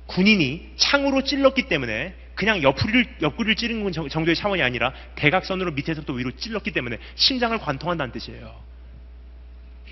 [0.07, 6.71] 군인이 창으로 찔렀기 때문에 그냥 옆구리를, 옆구리를 찌른 정도의 차원이 아니라 대각선으로 밑에서부터 위로 찔렀기
[6.73, 8.55] 때문에 심장을 관통한다는 뜻이에요.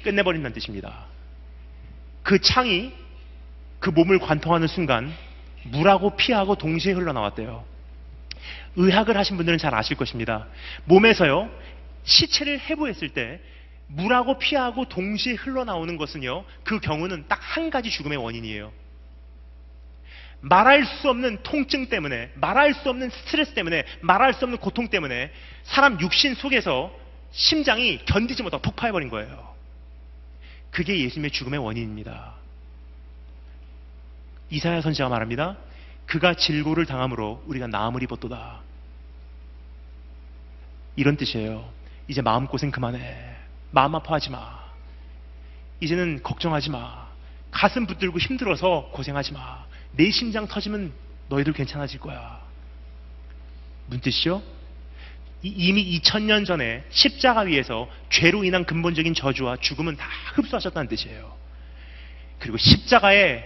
[0.02, 1.06] 끝내버린다는 뜻입니다.
[2.22, 2.92] 그 창이
[3.80, 5.12] 그 몸을 관통하는 순간
[5.64, 7.64] 물하고 피하고 동시에 흘러나왔대요.
[8.76, 10.46] 의학을 하신 분들은 잘 아실 것입니다.
[10.84, 11.50] 몸에서요,
[12.04, 13.40] 시체를 해부했을 때
[13.86, 18.72] 물하고 피하고 동시에 흘러나오는 것은요, 그 경우는 딱 한 가지 죽음의 원인이에요.
[20.44, 25.30] 말할 수 없는 통증 때문에, 말할 수 없는 스트레스 때문에, 말할 수 없는 고통 때문에
[25.64, 26.94] 사람 육신 속에서
[27.32, 29.54] 심장이 견디지 못하고 폭파해버린 거예요.
[30.70, 32.34] 그게 예수님의 죽음의 원인입니다.
[34.50, 35.56] 이사야 선지가 말합니다.
[36.04, 38.60] 그가 질고를 당함으로 우리가 나음을 입었도다.
[40.96, 41.66] 이런 뜻이에요.
[42.06, 43.34] 이제 마음고생 그만해.
[43.70, 44.62] 마음 아파하지 마.
[45.80, 47.08] 이제는 걱정하지 마.
[47.50, 49.64] 가슴 붙들고 힘들어서 고생하지 마.
[49.96, 50.92] 내 심장 터지면
[51.28, 52.42] 너희들 괜찮아질 거야.
[53.86, 54.42] 무슨 뜻이요?
[55.42, 61.36] 이미 2000년 전에 십자가 위에서 죄로 인한 근본적인 저주와 죽음은 다 흡수하셨다는 뜻이에요.
[62.38, 63.44] 그리고 십자가에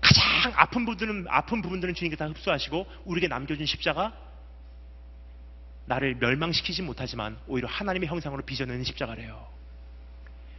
[0.00, 4.12] 가장 아픈 부분들은 아픈 부분들은 주님께 다 흡수하시고 우리에게 남겨준 십자가
[5.86, 9.46] 나를 멸망시키지 못하지만 오히려 하나님의 형상으로 빚어내는 십자가래요.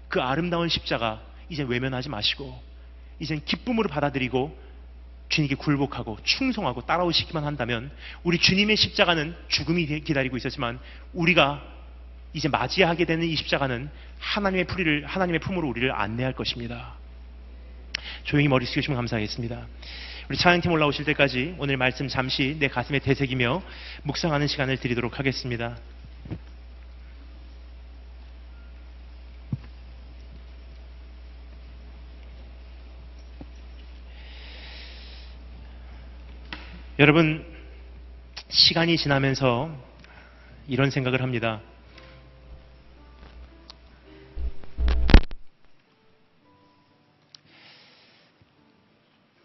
[0.07, 2.61] 그 아름다운 십자가 이제 외면하지 마시고
[3.19, 4.64] 이젠 기쁨으로 받아들이고
[5.29, 7.91] 주님께 굴복하고 충성하고 따라오시기만 한다면
[8.23, 10.79] 우리 주님의 십자가는 죽음이 기다리고 있었지만
[11.13, 11.61] 우리가
[12.33, 16.93] 이제 맞이하게 되는 이 십자가는 하나님의 풀이를 하나님의 품으로 우리를 안내할 것입니다.
[18.23, 19.67] 조용히 머리 숙여주시면 감사하겠습니다.
[20.29, 23.61] 우리 찬양팀 올라오실 때까지 오늘 말씀 잠시 내 가슴에 되새기며
[24.03, 25.77] 묵상하는 시간을 드리도록 하겠습니다.
[36.97, 37.45] 여러분,
[38.47, 39.69] 시간이 지나면서
[40.65, 41.59] 이런 생각을 합니다.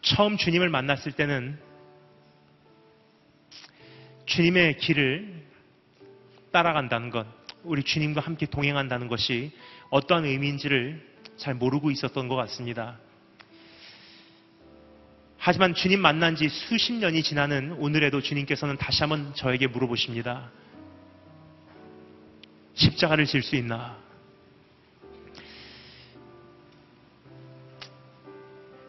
[0.00, 1.58] 처음 주님을 만났을 때는
[4.26, 5.42] 주님의 길을
[6.52, 7.26] 따라간다는 것,
[7.64, 9.50] 우리 주님과 함께 동행한다는 것이
[9.90, 11.04] 어떠한 의미인지를
[11.36, 13.00] 잘 모르고 있었던 것 같습니다.
[15.42, 20.50] 하지만 주님 만난 지 수십 년이 지나는 오늘에도 주님께서는 다시 한번 저에게 물어보십니다.
[22.74, 23.96] 십자가를 질 수 있나?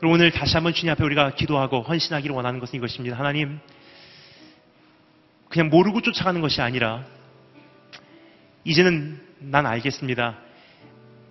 [0.02, 3.18] 그리고 오늘 다시 한번 주님 앞에 우리가 기도하고 헌신하기를 원하는 것은 이것입니다.
[3.18, 3.58] 하나님,
[5.48, 7.06] 그냥 모르고 쫓아가는 것이 아니라,
[8.66, 10.38] 이제는 난 알겠습니다.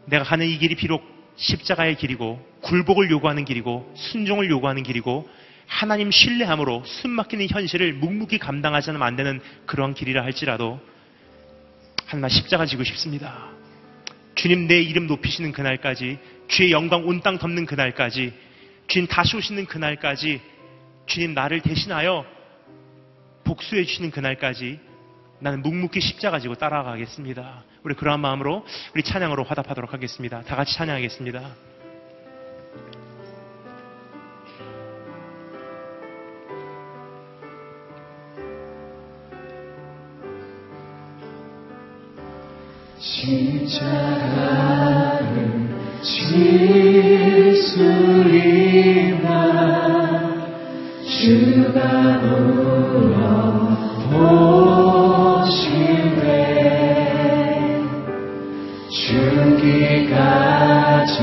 [0.07, 1.05] 내가 가는 이 길이 비록
[1.37, 5.29] 십자가의 길이고, 굴복을 요구하는 길이고, 순종을 요구하는 길이고,
[5.67, 10.81] 하나님 신뢰함으로 숨 막히는 현실을 묵묵히 감당하지 않으면 안 되는 그러한 길이라 할지라도,
[12.07, 13.49] 하나 십자가 지고 싶습니다.
[14.35, 16.19] 주님 내 이름 높이시는 그날까지,
[16.49, 18.33] 주의 영광 온 땅 덮는 그날까지,
[18.89, 20.41] 주님 다시 오시는 그날까지
[21.07, 22.25] 주님 나를 대신하여
[23.45, 24.81] 복수해 주시는 그날까지
[25.41, 27.65] 나는 묵묵히 십자 가 지고 따라가겠습니다.
[27.83, 28.65] 우리 그러한 마음으로
[28.95, 30.43] 우리 찬양으로 화답하도록 하겠습니다.
[30.43, 31.41] 다 같이 찬양하겠습니다.
[42.99, 44.11] 십자가를
[46.03, 47.83] 질수
[48.29, 49.61] 있나
[51.03, 52.19] 주가
[54.11, 55.00] 물어
[59.61, 61.21] 주기까지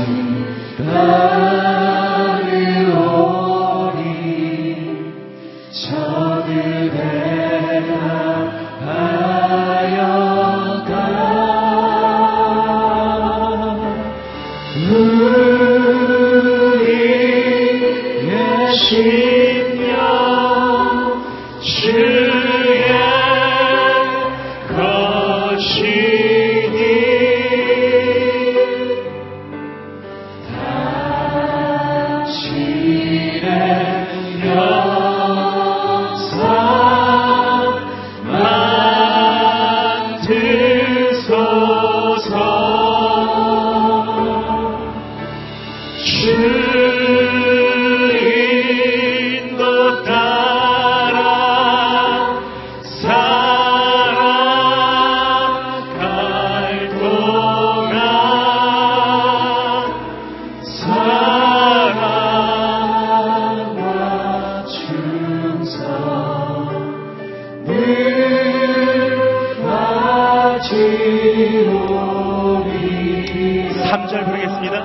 [73.88, 74.76] 3절 부르겠습니다.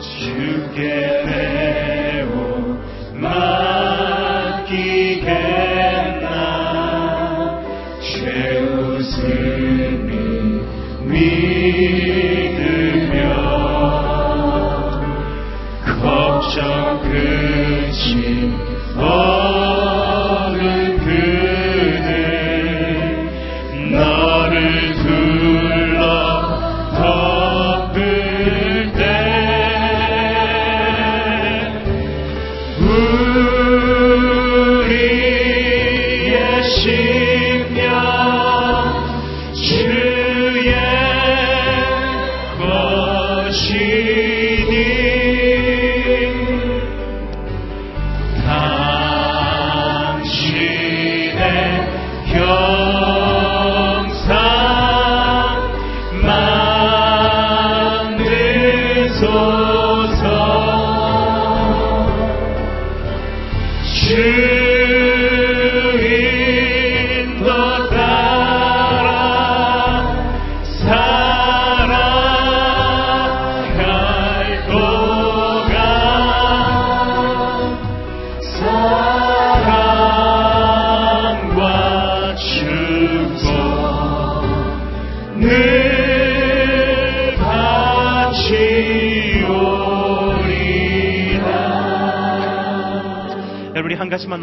[0.00, 1.19] 주께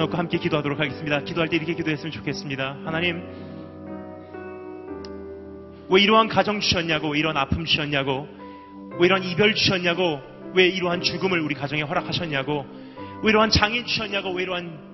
[0.08, 1.20] 넣고 함께 기도하도록 하겠습니다.
[1.22, 2.78] 기도할 때 이렇게 기도했으면 좋겠습니다.
[2.86, 3.22] 하나님,
[5.90, 8.28] 왜 이러한 가정 주셨냐고, 왜 이런 아픔 주셨냐고,
[9.00, 10.20] 왜 이런 이별 주셨냐고,
[10.54, 12.66] 왜 이러한 죽음을 우리 가정에 허락하셨냐고,
[13.24, 14.88] 왜 이러한 장애 주셨냐고, 왜 이러한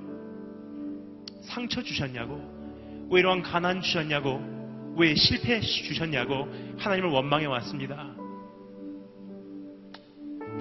[1.44, 2.42] 상처 주셨냐고,
[3.10, 4.42] 왜 이러한 가난 주셨냐고,
[4.96, 6.48] 왜 실패 주셨냐고
[6.78, 8.14] 하나님을 원망해 왔습니다.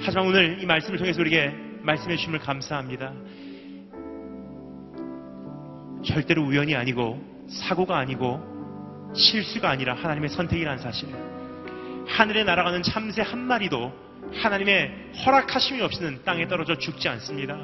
[0.00, 3.12] 하지만 오늘 이 말씀을 통해서 우리에게 말씀해 주심을 감사합니다.
[6.04, 11.08] 절대로 우연이 아니고 사고가 아니고 실수가 아니라 하나님의 선택이라는 사실.
[12.06, 13.92] 하늘에 날아가는 참새 한 마리도
[14.34, 17.56] 하나님의 허락하심이 없이는 땅에 떨어져 죽지 않습니다.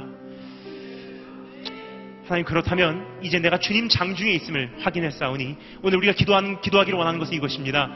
[2.25, 7.91] 하나님 그렇다면 이제 내가 주님 장중에 있음을 확인했사오니 오늘 우리가 기도하는, 기도하기를 원하는 것은 이것입니다.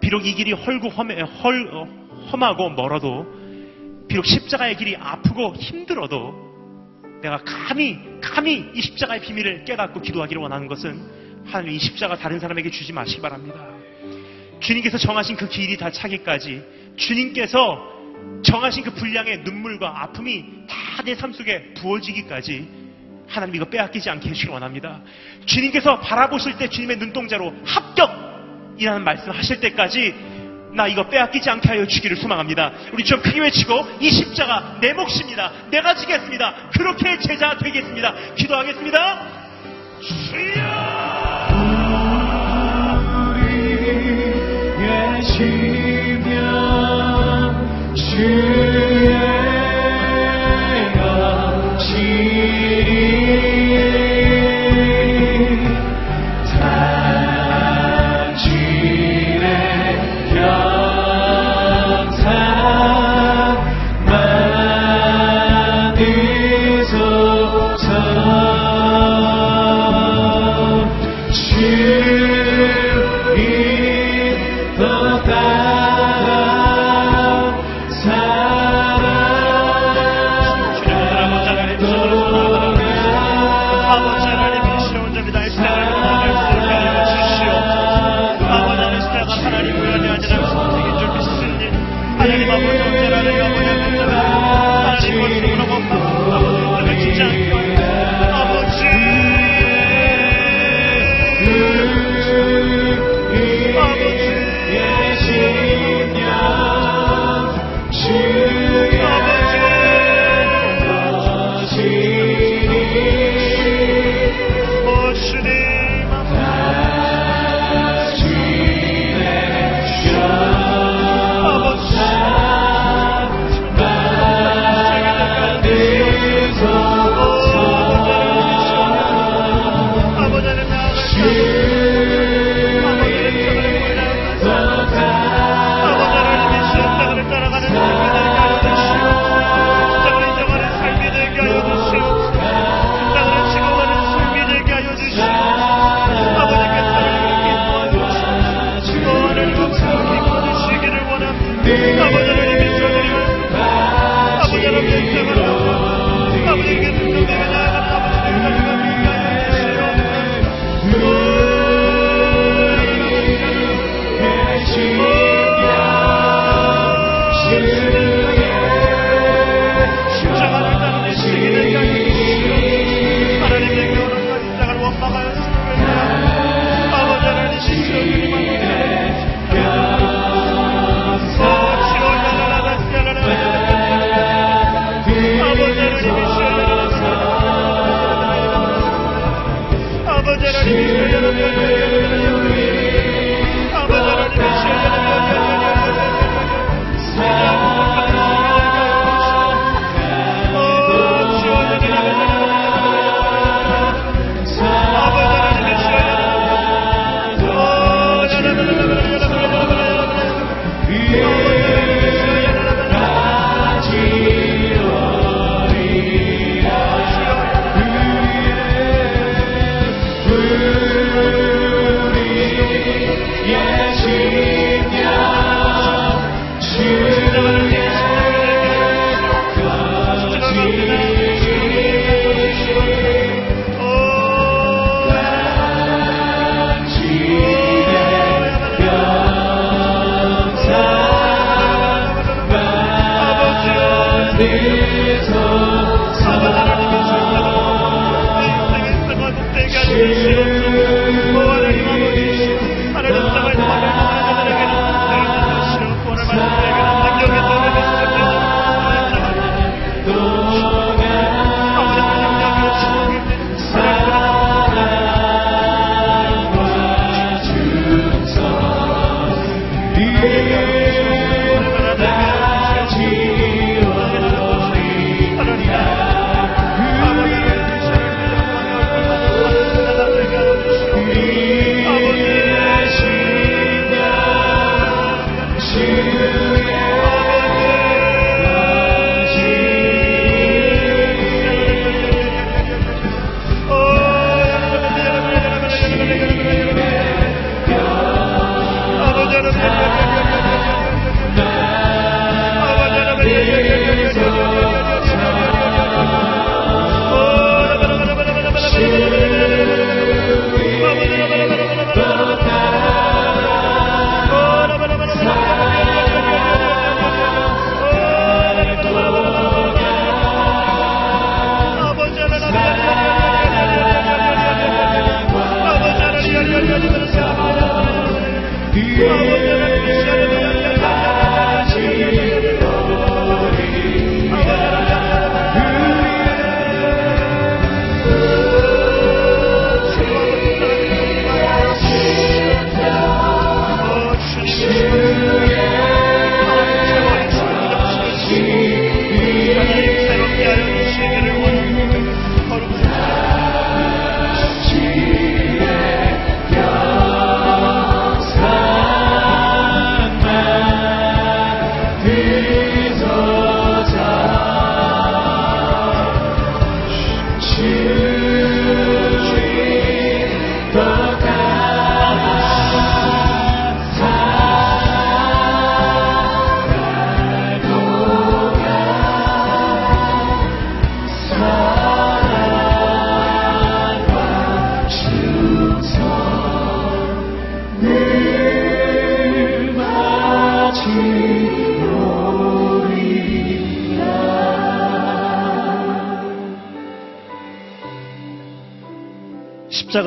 [0.00, 1.84] 비록 이 길이 헐고 험해, 헐, 어,
[2.30, 3.26] 험하고 멀어도
[4.06, 6.43] 비록 십자가의 길이 아프고 힘들어도
[7.24, 11.00] 내가 감히 감히 이 십자가의 비밀을 깨닫고 기도하기를 원하는 것은
[11.46, 13.66] 하나님 이 십자가 다른 사람에게 주지 마시기 바랍니다.
[14.60, 16.62] 주님께서 정하신 그 길이 다 차기까지
[16.96, 17.92] 주님께서
[18.42, 22.68] 정하신 그 분량의 눈물과 아픔이 다 내 삶 속에 부어지기까지
[23.26, 25.00] 하나님 이거 빼앗기지 않게 해주시기 원합니다.
[25.46, 30.14] 주님께서 바라보실 때 주님의 눈동자로 합격이라는 말씀 하실 때까지
[30.74, 32.72] 나 이거 빼앗기지 않게 하여 주기를 소망합니다.
[32.92, 35.52] 우리 좀 크게 외치고 이 십자가 내 몫입니다.
[35.70, 36.70] 내가 지겠습니다.
[36.76, 38.14] 그렇게 제자 되겠습니다.
[38.34, 39.44] 기도하겠습니다.
[44.76, 46.34] 우리의 심령
[47.94, 48.53] 주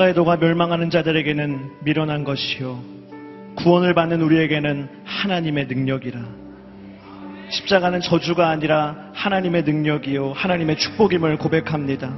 [0.08, 2.80] 십자가의 도가 멸망하는 자들에게는 미련한 것이요
[3.55, 6.20] 구원을 받는 우리에게는 하나님의 능력이라
[7.49, 12.14] 십자가는 저주가 아니라 하나님의 능력이요 하나님의 축복임을 고백합니다.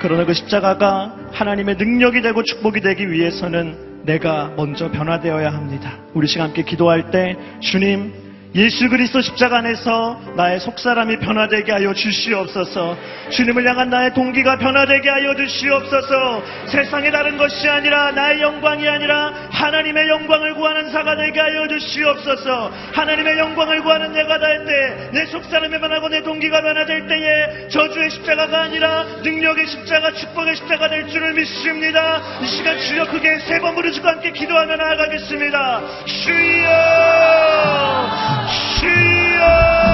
[0.00, 5.98] 그러나 그 십자가가 하나님의 능력이 되고 축복이 되기 위해서는 내가 먼저 변화되어야 합니다.
[6.14, 8.12] 우리 시간 함께 기도할 때 주님
[8.52, 12.96] 예수 그리스도 십자가 안에서 나의 속사람이 변화되게 하여 주시옵소서.
[13.30, 16.42] 주님을 향한 나의 동기가 변화되게 하여 주시옵소서.
[16.66, 22.72] 세상에 다른 것이 아니라 나의 영광이 아니라 하나님의 영광을 구하는 사가 되게 하여 주시옵소서.
[22.92, 28.62] 하나님의 영광을 구하는 내가 될 때 내 속사람이 변하고 내 동기가 변화될 때에 저주의 십자가가
[28.62, 32.20] 아니라 능력의 십자가, 축복의 십자가 될 줄을 믿습니다.
[32.42, 35.82] 이 시간 주여 크게 세 번 부르시고 함께 기도하며 나아가겠습니다.
[36.24, 36.70] 주여!
[38.50, 39.89] 주여!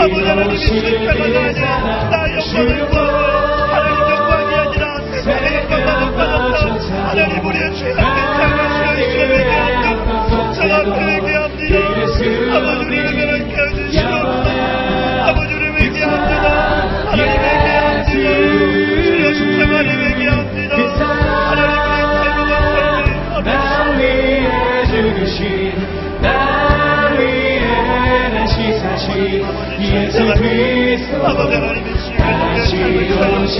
[0.00, 3.18] 아버지 하나님이 실패가 아니라 나 영광을 구하고
[3.70, 7.98] 하나님 영광이 아니라 세상의 영광만 높아졌다 하나님 우리의 죄악된
[8.36, 9.20] 삶을 지어주시게
[9.50, 11.74] 하옵소서 저 앞에 얘기합니다
[12.56, 13.89] 아버지 우리를 변하게 해주시옵소서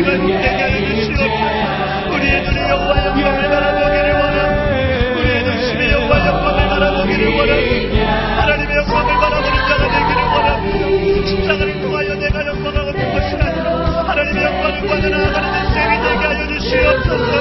[0.00, 7.28] 우리가 힘되게 하여 주시옵소서 우리의 눈이 여호와 영광을 바라보기를 원합니다 우리의 눈심이 여호와 영광을 바라보기를
[7.36, 13.70] 원합니다 하나님의 영광을 바라보는 자가 되기를 원합니다 십자가를 통하여 내가 영광을 얻는 것이 아니라
[14.08, 17.32] 하나님의 영광을 구하며 나아가는 인생이 되게 하여 주시옵소서.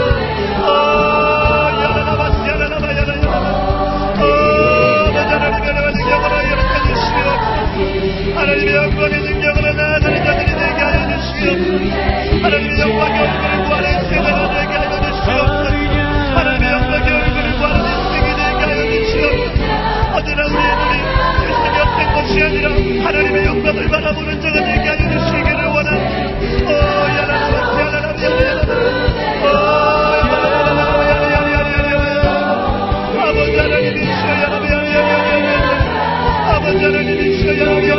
[0.61, 0.69] 어,
[1.81, 3.37] 야라나바스 야라나바 야라나바.
[4.19, 4.23] 어,
[5.15, 7.59] 하나님의 영광을 열어해 주시옵소서.
[8.35, 9.18] 하나님의 영광의
[12.49, 15.69] 하나님의 영광의 얼굴을 구하는 인생을 되게 하여 주시옵소서.
[16.35, 19.61] 하나님의 영광의 얼굴을 구하는 인생이 되게 하여 주시옵소서.
[20.15, 20.93] 언제나 우리의 눈이
[21.45, 22.65] 세상에 없는 것이 아니라
[23.05, 26.15] 하나님의 영광을 바라보는 자가 되게 하여 주시기를 원합니다
[26.65, 28.71] 오 야라라바 야라라바 야라라바
[29.43, 29.47] 오
[30.17, 32.27] 야라라바 야라야라야라야라
[33.13, 33.85] 아버지 야라바
[34.65, 35.57] 야라야라야라
[36.55, 37.98] 아버지 하나님이 주여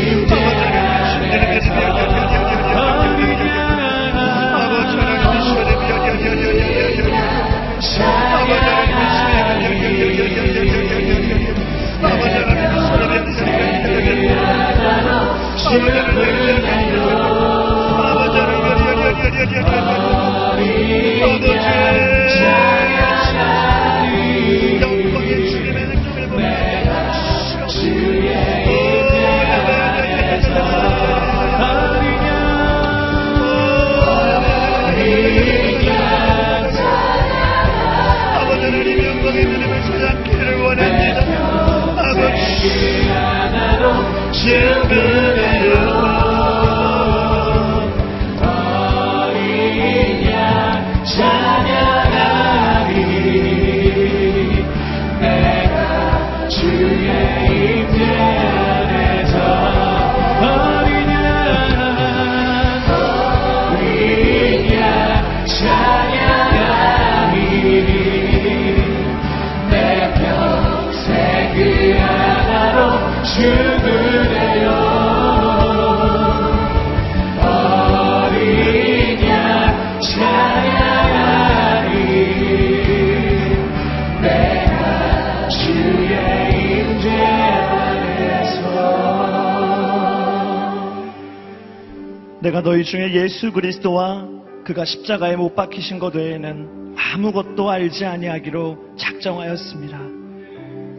[92.91, 94.27] 중에 예수 그리스도와
[94.65, 99.97] 그가 십자가에 못 박히신 것 외에는 아무것도 알지 아니하기로 작정하였습니다.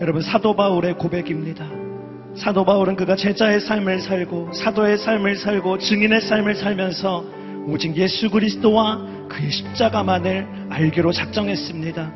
[0.00, 1.68] 여러분 사도 바울의 고백입니다.
[2.34, 7.26] 사도 바울은 그가 제자의 삶을 살고 사도의 삶을 살고 증인의 삶을 살면서
[7.66, 12.12] 오직 예수 그리스도와 그의 십자가만을 알기로 작정했습니다.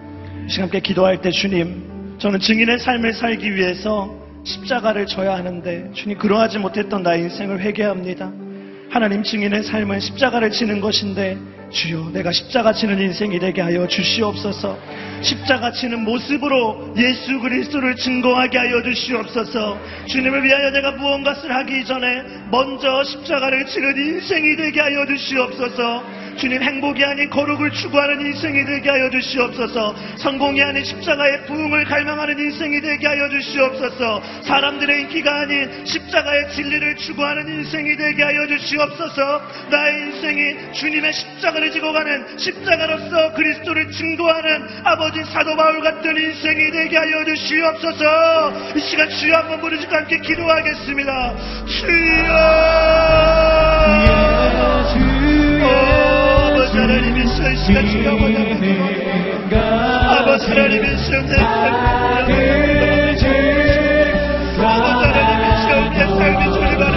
[0.46, 4.10] 이 시간 함께 기도할 때 주님, 저는 증인의 삶을 살기 위해서
[4.42, 8.45] 십자가를 져야 하는데 주님 그러하지 못했던 나의 인생을 회개합니다.
[8.90, 11.36] 하나님 증인의 삶은 십자가를 지는 것인데
[11.70, 14.78] 주여 내가 십자가 지는 인생이 되게 하여 주시옵소서.
[15.20, 19.78] 십자가 지는 모습으로 예수 그리스도를 증거하게 하여 주시옵소서.
[20.06, 26.04] 주님을 위하여 내가 무언가를 하기 전에 먼저 십자가를 지는 인생이 되게 하여 주시옵소서
[26.36, 29.96] 주님 행복이 아닌 거룩을 추구하는 인생이 되게 하여 주시옵소서.
[30.18, 34.22] 성공이 아닌 십자가의 부흥을 갈망하는 인생이 되게 하여 주시옵소서.
[34.42, 39.42] 사람들의 인기가 아닌 십자가의 진리를 추구하는 인생이 되게 하여 주시옵소서.
[39.70, 46.96] 나의 인생이 주님의 십자가를 지고 가는 십자가로서 그리스도를 증거하는 아버지 사도 바울 같은 인생이 되게
[46.96, 48.74] 하여 주시옵소서.
[48.76, 51.36] 이 시간 주여 한번 부르짖고 함께 기도하겠습니다.
[51.66, 52.36] 주여!
[54.86, 56.05] 아버지
[57.38, 58.46] 이 시간 주여 아버지
[60.08, 61.36] 아버지 하나님 있어 내
[64.58, 66.96] 아버지 하나님 있어 내 삶이 주님만을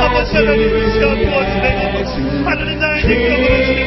[0.00, 1.54] 아버지 하나님 있어 무엇을
[2.46, 3.77] 하나님 나의 주님을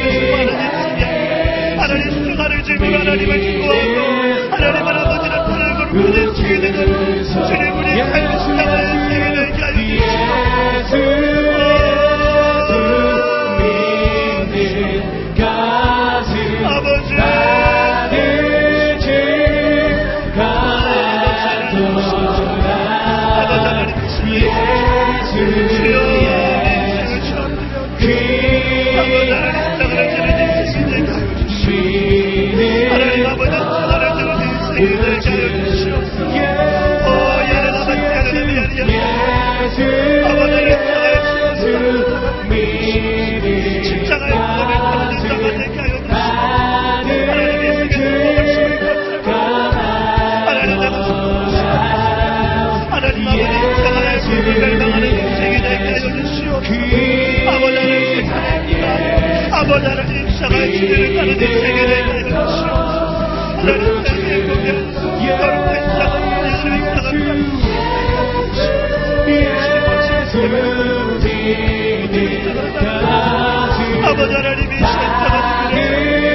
[74.22, 74.76] 아버지 하나님이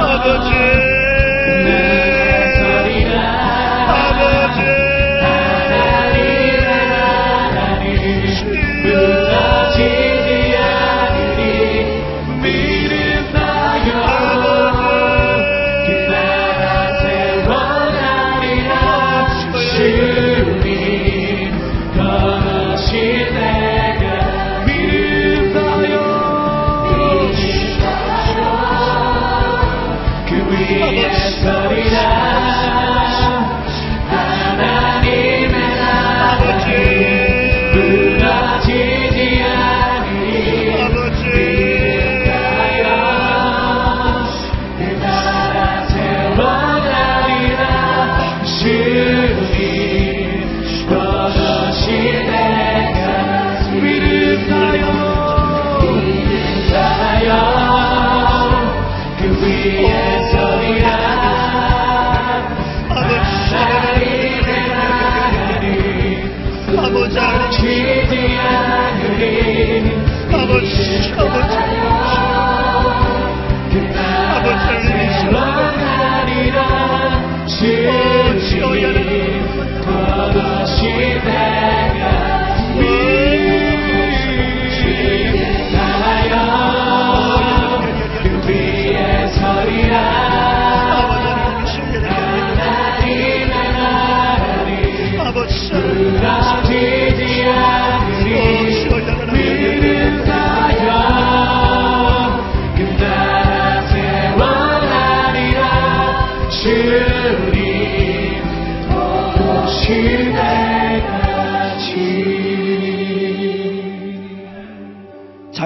[0.02, 0.56] 아버지
[70.32, 71.65] 아버지 아버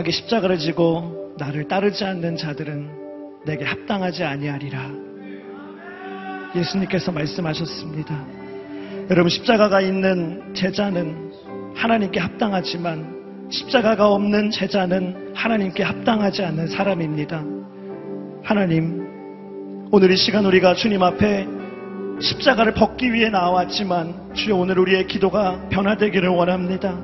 [0.10, 4.90] 자기 십자가를 지고 나를 따르지 않는 자들은 내게 합당하지 아니하리라.
[6.56, 8.26] 예수님께서 말씀하셨습니다.
[9.12, 11.32] 여러분 십자가가 있는 제자는
[11.76, 17.44] 하나님께 합당하지만 십자가가 없는 제자는 하나님께 합당하지 않는 사람입니다.
[18.44, 21.46] 하나님, 오늘 이 시간 우리가 주님 앞에
[22.20, 26.98] 십자가를 벗기 위해 나왔지만 주여 오늘 우리의 기도가 변화되기를 원합니다.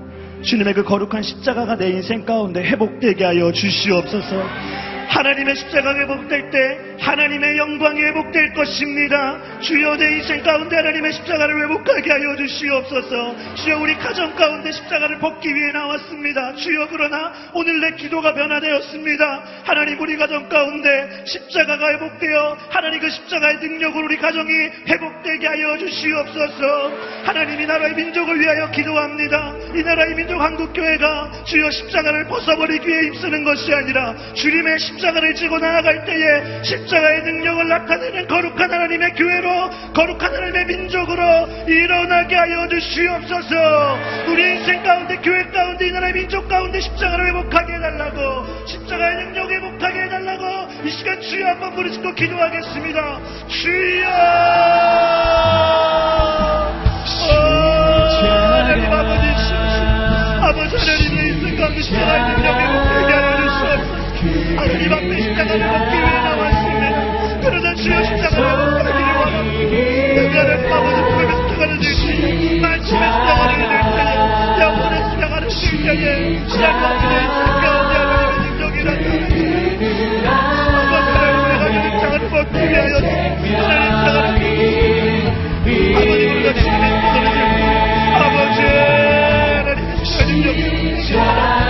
[0.46, 4.95] 주님의 그 거룩한 십자가가 내 인생 가운데 회복되게 하여 주시옵소서.
[5.08, 9.60] 하나님의 십자가가 회복될 때 하나님의 영광이 회복될 것입니다.
[9.60, 13.36] 주여 내 인생 가운데 하나님의 십자가를 회복하게 하여 주시옵소서.
[13.56, 16.56] 주여 우리 가정 가운데 십자가를 벗기 위해 나왔습니다.
[16.56, 19.44] 주여 그러나 오늘 내 기도가 변화되었습니다.
[19.64, 24.52] 하나님 우리 가정 가운데 십자가가 회복되어 하나님 그 십자가의 능력으로 우리 가정이
[24.88, 26.92] 회복되게 하여 주시옵소서.
[27.26, 29.56] 하나님 이 나라의 민족을 위하여 기도합니다.
[29.76, 35.60] 이 나라의 민족 한국교회가 주여 십자가를 벗어버리기 위해 힘쓰는 것이 아니라 주님의 십자가 를 지고
[35.60, 41.22] 나아갈 때에 십자가의 능력을 나타내는 거룩한 하나님의 교회로 거룩한 하나님의 민족으로
[41.68, 44.00] 일어나게 하여 주시옵소서.
[44.30, 50.02] 우리 인생 가운데 교회 가운데 이 나라의 민족 가운데 십자가를 회복하게 해달라고 십자가의 능력 회복하게
[50.04, 53.20] 해달라고 이 시간 주여 한번 부르짖고 기도하겠습니다.
[53.50, 54.08] 주여!
[57.28, 57.32] 오,
[58.56, 59.26] 하나님 아버지
[60.42, 62.85] 아버지 하나님의 인생 가운데 십자가의 능력 회복
[64.86, 66.86] 하나님 앞에 십자가를 받기 위해 나왔습니다.
[67.42, 69.76] 그러나 주여 십자가를 받기를 원합니다.
[70.16, 74.14] 여자를 아버지 품에 십자가를 들지 말씀의 십자가를 들 때에
[74.62, 79.34] 영혼의 십자가를 들 때에 앞에 있는 가운데 하나님의 능력이 나타나니
[80.78, 84.44] 아버지 하나님 내가 이 십자가를 받기 위하여 하나님 십자가를 아버지
[85.66, 87.58] 우리가 주님의 들고
[88.22, 88.62] 아버지
[89.58, 91.65] 하나님의 십자가를 능력 주여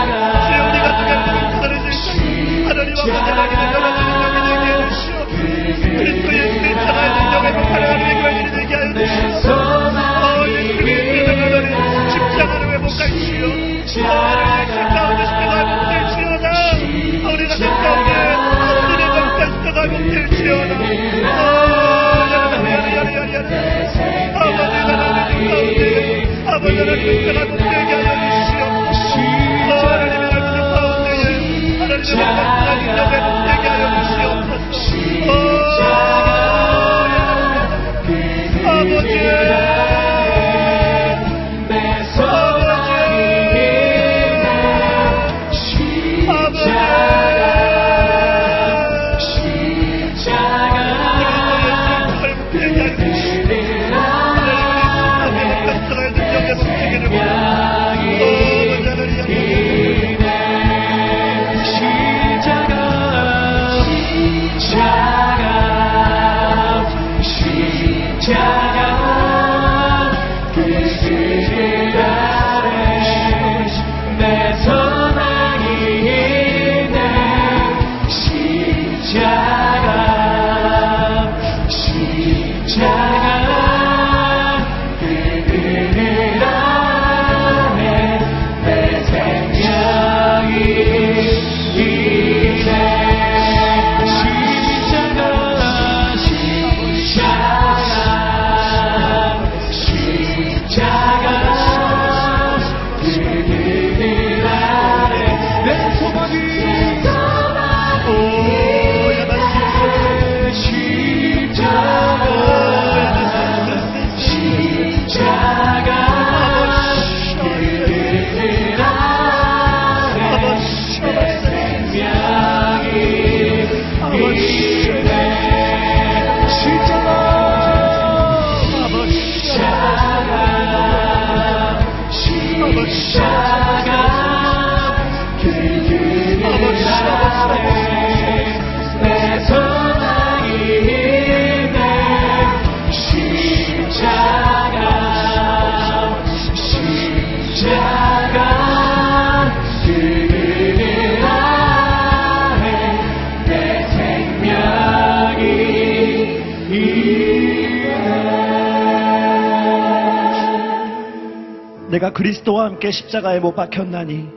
[161.96, 164.28] 내가 그리스도와 함께 십자가에 못 박혔나니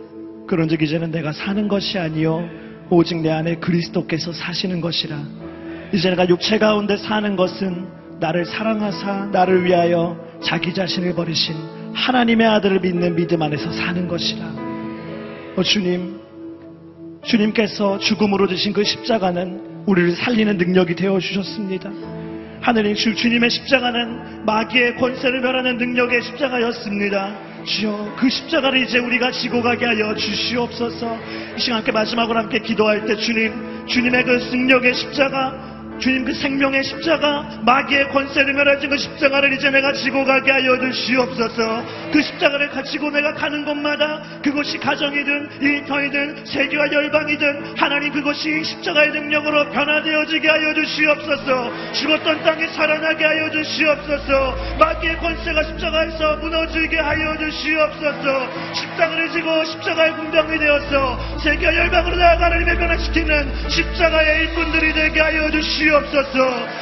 [0.46, 2.48] 그런즉 이제는 내가 사는 것이 아니요
[2.88, 5.18] 오직 내 안에 그리스도께서 사시는 것이라
[5.92, 7.88] 이제 내가 육체 가운데 사는 것은
[8.20, 11.56] 나를 사랑하사 나를 위하여 자기 자신을 버리신
[11.94, 14.44] 하나님의 아들을 믿는 믿음 안에서 사는 것이라
[15.56, 16.20] 어, 주님
[17.24, 21.90] 주님께서 죽음으로 드신 그 십자가는 우리를 살리는 능력이 되어 주셨습니다.
[22.60, 27.47] 하늘의 주 주님의 십자가는 마귀의 권세를 멸하는 능력의 십자가였습니다.
[27.68, 31.18] 주여 그 십자가를 이제 우리가 지고 가게 하여 주시옵소서.
[31.56, 36.84] 이 시간 함께 마지막으로 함께 기도할 때 주님 주님의 그 능력의 십자가 주님 그 생명의
[36.84, 41.84] 십자가 마귀의 권세를 멸하신 그 십자가를 이제 내가 지고 가게 하여 주시옵소서.
[42.12, 49.70] 그 십자가를 가지고 내가 가는 곳마다 그것이 가정이든 일터이든 세계와 열방이든 하나님 그것이 십자가의 능력으로
[49.70, 51.92] 변화되어지게 하여 주시옵소서.
[51.92, 54.76] 죽었던 땅이 살아나게 하여 주시옵소서.
[54.78, 58.48] 마귀의 권세가 십자가에서 무너지게 하여 주시옵소서.
[58.74, 65.87] 십자가를 지고 십자가의 군병이 되어서 세계와 열방으로 나아가 하나님의 변화시키는 십자가의 일꾼들이 되게 하여 주시옵소서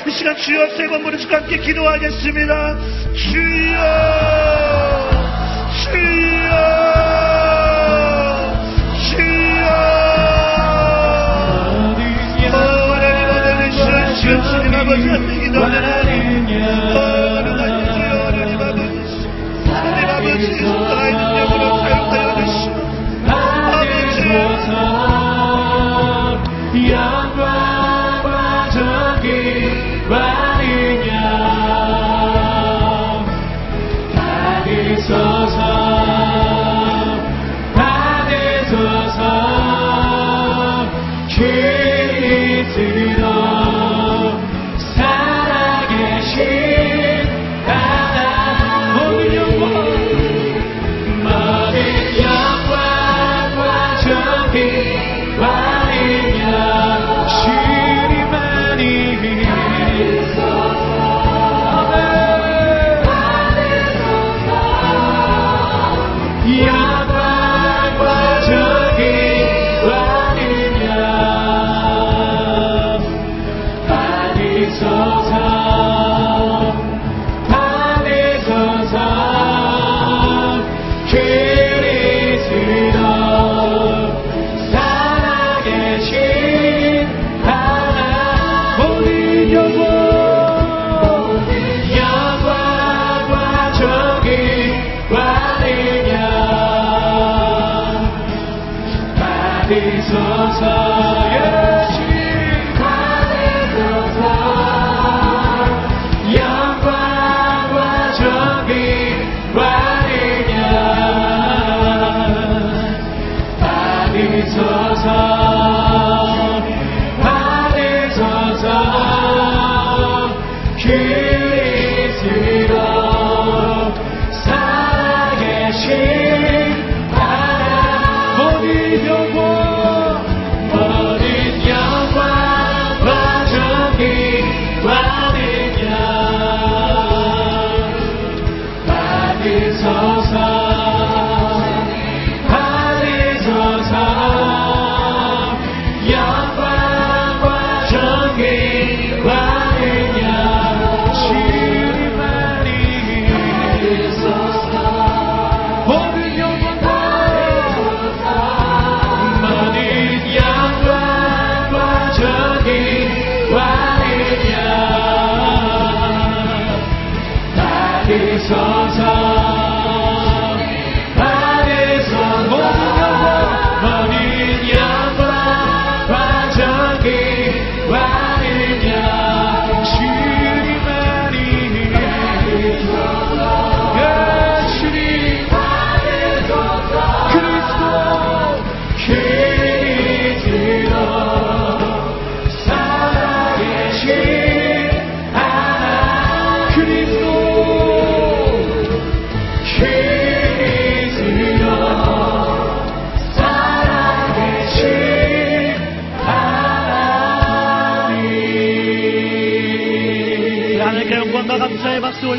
[0.06, 2.76] 이 시간 주여 세번 부르시고 함께 기도하겠습니다.
[3.14, 3.76] 주여
[5.84, 6.50] 주여
[9.10, 9.66] 주여.
[12.52, 12.56] 오
[12.92, 16.05] 하나님 오늘 이 시간 주여 주님 아버지 함께 기도하는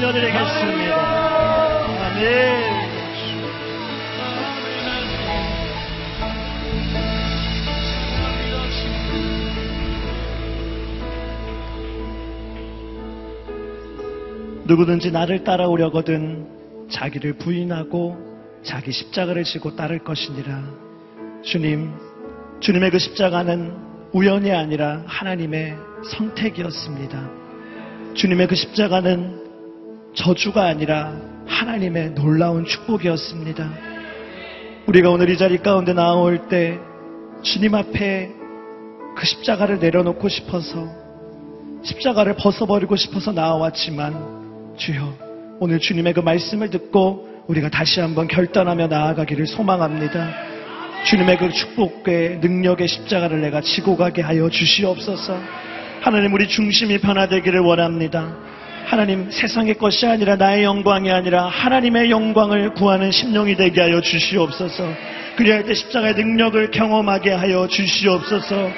[0.07, 0.95] 올려드리겠습니다.
[2.05, 2.77] 아멘.
[14.65, 18.17] 누구든지 나를 따라오려거든 자기를 부인하고
[18.63, 20.63] 자기 십자가를 지고 따를 것이니라.
[21.43, 21.93] 주님,
[22.59, 23.73] 주님의 그 십자가는
[24.13, 25.75] 우연이 아니라 하나님의
[26.11, 27.29] 선택이었습니다.
[28.13, 29.46] 주님의 그 십자가는
[30.13, 31.13] 저주가 아니라
[31.45, 33.69] 하나님의 놀라운 축복이었습니다.
[34.87, 36.79] 우리가 오늘 이 자리 가운데 나올 때
[37.41, 38.31] 주님 앞에
[39.15, 40.87] 그 십자가를 내려놓고 싶어서
[41.83, 49.47] 십자가를 벗어버리고 싶어서 나와왔지만 주여 오늘 주님의 그 말씀을 듣고 우리가 다시 한번 결단하며 나아가기를
[49.47, 50.29] 소망합니다.
[51.05, 55.39] 주님의 그 축복의 능력의 십자가를 내가 지고 가게 하여 주시옵소서.
[56.01, 58.35] 하나님 우리 중심이 변화되기를 원합니다.
[58.87, 64.93] 하나님 세상의 것이 아니라 나의 영광이 아니라 하나님의 영광을 구하는 심령이 되게 하여 주시옵소서.
[65.35, 68.71] 그리할 때 십자가의 능력을 경험하게 하여 주시옵소서.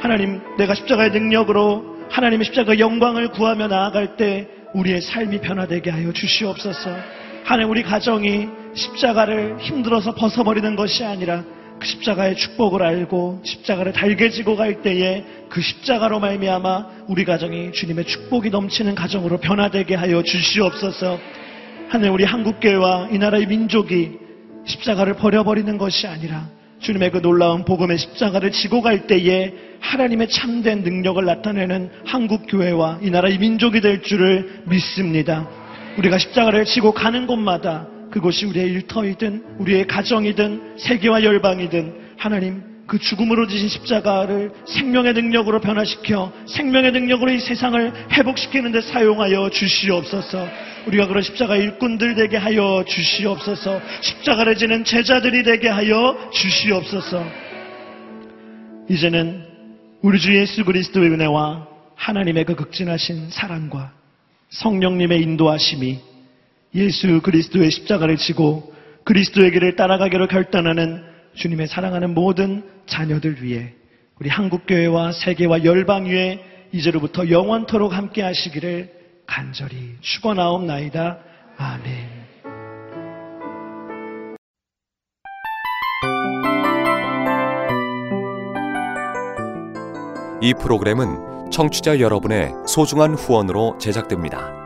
[0.00, 6.96] 하나님 내가 십자가의 능력으로 하나님의 십자가의 영광을 구하며 나아갈 때 우리의 삶이 변화되게 하여 주시옵소서.
[7.42, 11.42] 하나님 우리 가정이 십자가를 힘들어서 벗어버리는 것이 아니라
[11.78, 18.04] 그 십자가의 축복을 알고 십자가를 달게 지고 갈 때에 그 십자가로 말미암아 우리 가정이 주님의
[18.06, 21.18] 축복이 넘치는 가정으로 변화되게 하여 주시옵소서.
[21.88, 24.18] 하나님 우리 한국교회와 이 나라의 민족이
[24.64, 26.48] 십자가를 버려버리는 것이 아니라
[26.80, 33.38] 주님의 그 놀라운 복음의 십자가를 지고 갈 때에 하나님의 참된 능력을 나타내는 한국교회와 이 나라의
[33.38, 35.48] 민족이 될 줄을 믿습니다.
[35.98, 37.86] 우리가 십자가를 지고 가는 곳마다
[38.16, 46.32] 그것이 우리의 일터이든 우리의 가정이든 세계와 열방이든 하나님 그 죽음으로 지신 십자가를 생명의 능력으로 변화시켜
[46.48, 50.48] 생명의 능력으로 이 세상을 회복시키는 데 사용하여 주시옵소서.
[50.86, 53.82] 우리가 그런 십자가 일꾼들 되게 하여 주시옵소서.
[54.00, 57.22] 십자가를 지는 제자들이 되게 하여 주시옵소서.
[58.88, 59.44] 이제는
[60.00, 61.66] 우리 주 예수 그리스도의 은혜와
[61.96, 63.92] 하나님의 그 극진하신 사랑과
[64.48, 66.15] 성령님의 인도하심이
[66.74, 68.74] 예수 그리스도의 십자가를 지고
[69.04, 71.02] 그리스도의 길을 따라가기로 결단하는
[71.34, 73.72] 주님의 사랑하는 모든 자녀들 위해
[74.18, 78.90] 우리 한국교회와 세계와 열방 위에 이제로부터 영원토록 함께 하시기를
[79.26, 81.18] 간절히 축원하옵나이다.
[81.56, 82.26] 아멘.
[90.42, 94.65] 이 프로그램은 청취자 여러분의 소중한 후원으로 제작됩니다.